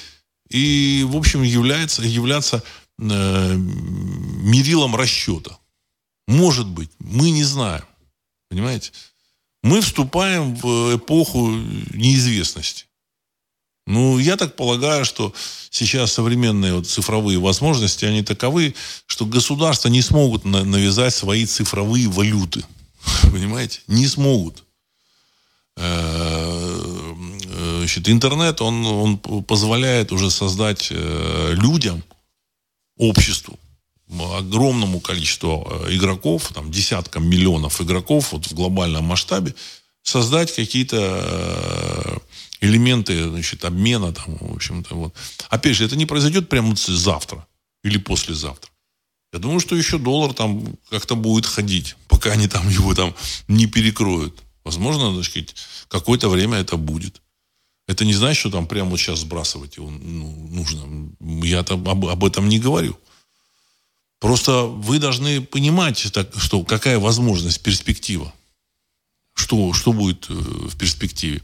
[0.50, 2.64] и, в общем, является, являться
[2.98, 5.59] э, мерилом расчета.
[6.30, 7.84] Может быть, мы не знаем.
[8.50, 8.92] Понимаете?
[9.64, 11.50] Мы вступаем в эпоху
[11.92, 12.84] неизвестности.
[13.88, 15.34] Ну, я так полагаю, что
[15.70, 18.76] сейчас современные вот цифровые возможности, они таковы,
[19.06, 22.64] что государства не смогут навязать свои цифровые валюты.
[23.22, 23.80] Понимаете?
[23.88, 24.62] Не смогут.
[25.76, 27.14] Э,
[27.78, 32.04] значит, интернет, он, он позволяет уже создать э, людям,
[32.96, 33.58] обществу,
[34.18, 39.54] огромному количеству э, игроков, там, десяткам миллионов игроков вот в глобальном масштабе,
[40.02, 42.18] создать какие-то э,
[42.60, 44.12] элементы значит, обмена.
[44.12, 45.14] Там, в общем-то, вот.
[45.48, 47.46] Опять же, это не произойдет прямо завтра
[47.84, 48.70] или послезавтра.
[49.32, 53.14] Я думаю, что еще доллар там как-то будет ходить, пока они там его там
[53.48, 54.42] не перекроют.
[54.64, 55.54] Возможно, так сказать,
[55.88, 57.22] какое-то время это будет.
[57.86, 61.10] Это не значит, что там прямо вот сейчас сбрасывать его ну, нужно.
[61.44, 62.96] Я об, об этом не говорю.
[64.20, 68.32] Просто вы должны понимать, что какая возможность, перспектива.
[69.34, 71.40] Что, что будет э, в перспективе?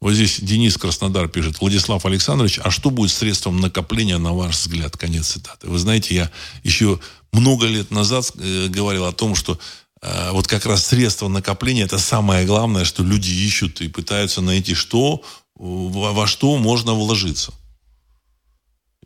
[0.00, 1.60] Вот здесь Денис Краснодар пишет.
[1.60, 4.96] Владислав Александрович, а что будет средством накопления, на ваш взгляд?
[4.96, 5.68] Конец цитаты.
[5.68, 6.32] Вы знаете, я
[6.64, 6.98] еще
[7.32, 9.56] много лет назад э, говорил о том, что
[10.02, 14.74] э, вот как раз средства накопления это самое главное, что люди ищут и пытаются найти,
[14.74, 15.22] что,
[15.54, 17.52] во что можно вложиться.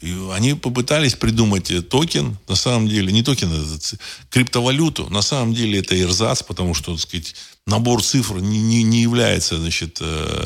[0.02, 3.96] И они попытались придумать э, токен, на самом деле, не токен, а
[4.30, 7.36] криптовалюту, на самом деле это эрзац, потому что, так сказать,
[7.68, 10.44] набор цифр не, не, не является, значит, э,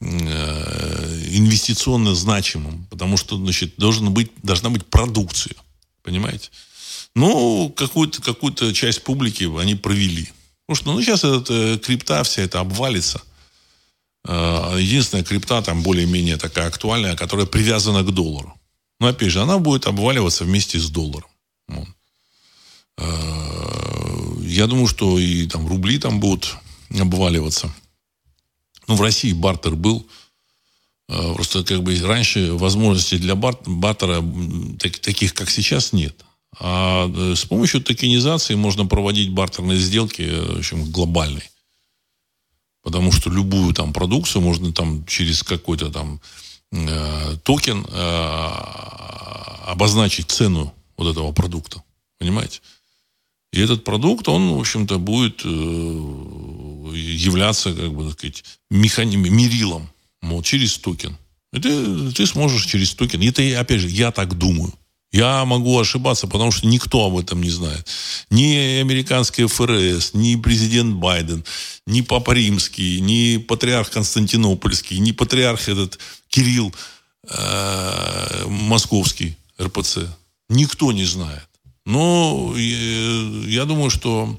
[0.00, 5.54] э, инвестиционно значимым, потому что, значит, должен быть, должна быть продукция,
[6.02, 6.50] понимаете?
[7.14, 10.28] Ну, какую-то какую часть публики они провели.
[10.66, 13.22] Потому что, ну, сейчас эта крипта вся это обвалится.
[14.28, 18.55] Единственная крипта там более-менее такая актуальная, которая привязана к доллару.
[19.00, 21.28] Но опять же, она будет обваливаться вместе с долларом.
[22.98, 26.56] Э, я думаю, что и там рубли там будут
[26.98, 27.74] обваливаться.
[28.88, 30.06] Ну, в России бартер был.
[31.08, 34.24] Э, просто как бы раньше возможностей для бартера
[34.78, 36.24] таких, как сейчас, нет.
[36.58, 41.50] А э, с помощью токенизации можно проводить бартерные сделки, в общем, глобальные.
[42.82, 46.20] Потому что любую там продукцию можно там через какой-то там
[47.44, 48.46] токен э,
[49.66, 51.82] обозначить цену вот этого продукта.
[52.18, 52.60] Понимаете?
[53.52, 55.42] И этот продукт, он, в общем-то, будет...
[55.44, 56.46] Э,
[56.96, 59.88] являться, как бы, так сказать, механим, мерилом,
[60.22, 61.16] мол, через токен.
[61.52, 63.22] И ты, ты сможешь через токен.
[63.22, 64.72] Это, опять же, я так думаю.
[65.12, 67.86] Я могу ошибаться, потому что никто об этом не знает.
[68.30, 71.44] Ни американский ФРС, ни президент Байден,
[71.86, 75.98] ни Папа Римский, ни патриарх Константинопольский, ни патриарх этот
[76.28, 76.74] Кирилл
[77.28, 79.98] э, Московский РПЦ.
[80.48, 81.48] Никто не знает.
[81.86, 84.38] Но э, я думаю, что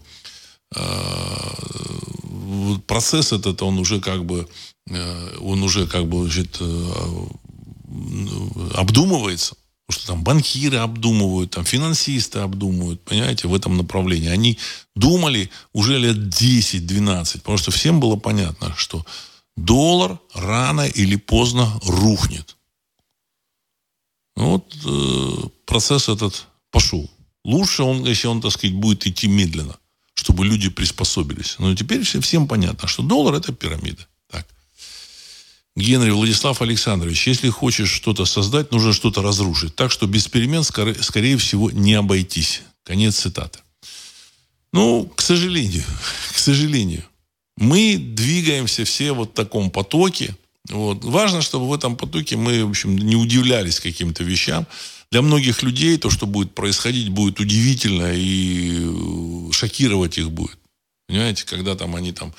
[0.75, 0.81] э,
[2.85, 4.47] процесс этот, он уже как бы,
[5.39, 6.61] он уже как бы значит,
[8.75, 9.55] обдумывается.
[9.89, 14.27] Что там банкиры обдумывают, там финансисты обдумывают, понимаете, в этом направлении.
[14.27, 14.57] Они
[14.95, 19.05] думали уже лет 10-12, потому что всем было понятно, что
[19.55, 22.57] доллар рано или поздно рухнет.
[24.35, 27.09] Вот э, процесс этот пошел.
[27.43, 29.77] Лучше он, если он, так сказать, будет идти медленно,
[30.13, 31.55] чтобы люди приспособились.
[31.59, 34.05] Но теперь всем понятно, что доллар– это пирамида.
[35.77, 39.75] Генри Владислав Александрович, если хочешь что-то создать, нужно что-то разрушить.
[39.75, 42.63] Так что без перемен, скорее, всего, не обойтись.
[42.83, 43.59] Конец цитаты.
[44.73, 45.83] Ну, к сожалению,
[46.33, 47.03] к сожалению,
[47.57, 50.35] мы двигаемся все вот в таком потоке.
[50.67, 51.03] Вот.
[51.03, 54.65] Важно, чтобы в этом потоке мы, в общем, не удивлялись каким-то вещам
[55.11, 60.57] для многих людей то, что будет происходить, будет удивительно и э, шокировать их будет.
[61.07, 62.33] Понимаете, когда там они там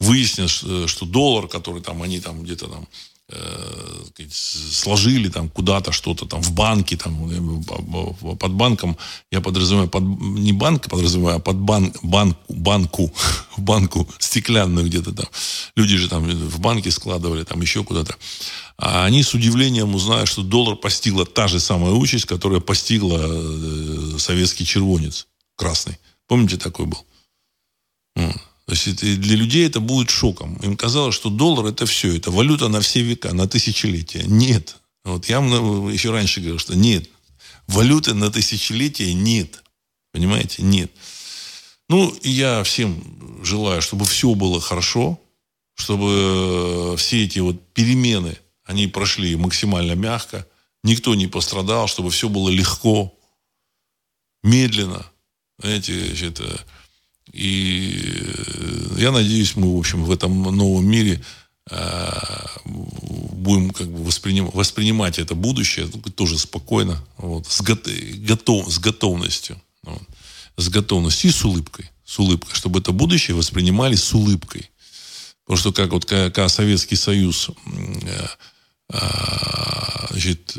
[0.00, 2.88] э, выяснят, что доллар, который там они там где-то там
[3.28, 8.96] э, сложили там куда-то что-то там в банке там э, под банком
[9.30, 13.12] я подразумеваю под, не банк подразумеваю а под бан, банк банку
[13.56, 15.26] банку стеклянную где-то там
[15.76, 18.16] люди же там в банке складывали там еще куда-то
[18.80, 24.18] а они с удивлением узнают, что доллар постигла та же самая участь, которая постигла э,
[24.18, 25.26] советский червонец
[25.56, 25.98] красный.
[26.28, 27.04] Помните, такой был?
[28.68, 30.56] То есть для людей это будет шоком.
[30.58, 34.22] Им казалось, что доллар это все, это валюта на все века, на тысячелетия.
[34.26, 34.76] Нет.
[35.04, 37.08] Вот я еще раньше говорил, что нет.
[37.66, 39.64] Валюты на тысячелетия нет.
[40.12, 40.62] Понимаете?
[40.62, 40.92] Нет.
[41.88, 43.02] Ну, я всем
[43.42, 45.18] желаю, чтобы все было хорошо,
[45.74, 48.36] чтобы все эти вот перемены–
[48.68, 50.46] они прошли максимально мягко.
[50.84, 53.18] Никто не пострадал, чтобы все было легко,
[54.42, 55.10] медленно.
[55.58, 56.64] Знаете, это...
[57.32, 58.34] И
[58.96, 61.22] я надеюсь, мы, в общем, в этом новом мире
[61.70, 62.10] э,
[62.64, 69.60] будем как бы воспринимать, воспринимать это будущее тоже спокойно, вот, с, готов, с готовностью.
[69.82, 70.02] Вот,
[70.56, 71.90] с готовностью и с улыбкой.
[72.04, 74.70] С улыбкой, чтобы это будущее воспринимали с улыбкой.
[75.44, 78.26] Потому что как вот когда Советский Союз э,
[78.90, 80.56] значит,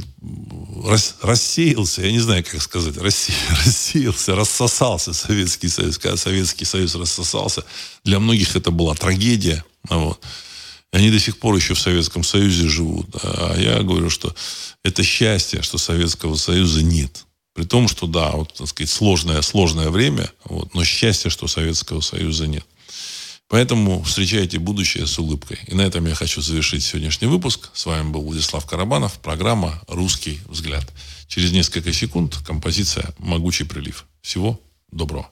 [0.85, 3.33] рас, рассеялся, я не знаю, как сказать, рассе,
[3.65, 5.97] рассеялся, рассосался Советский Союз.
[5.97, 7.63] Когда Советский Союз рассосался,
[8.03, 9.63] для многих это была трагедия.
[9.89, 10.23] Вот.
[10.91, 13.07] И они до сих пор еще в Советском Союзе живут.
[13.21, 14.33] А я говорю, что
[14.83, 17.25] это счастье, что Советского Союза нет.
[17.53, 22.01] При том, что да, вот, так сказать, сложное, сложное время, вот, но счастье, что Советского
[22.01, 22.65] Союза нет.
[23.49, 25.57] Поэтому встречайте будущее с улыбкой.
[25.65, 27.71] И на этом я хочу завершить сегодняшний выпуск.
[27.73, 29.19] С вами был Владислав Карабанов.
[29.19, 30.85] Программа «Русский взгляд».
[31.27, 34.05] Через несколько секунд композиция «Могучий прилив».
[34.21, 35.31] Всего доброго.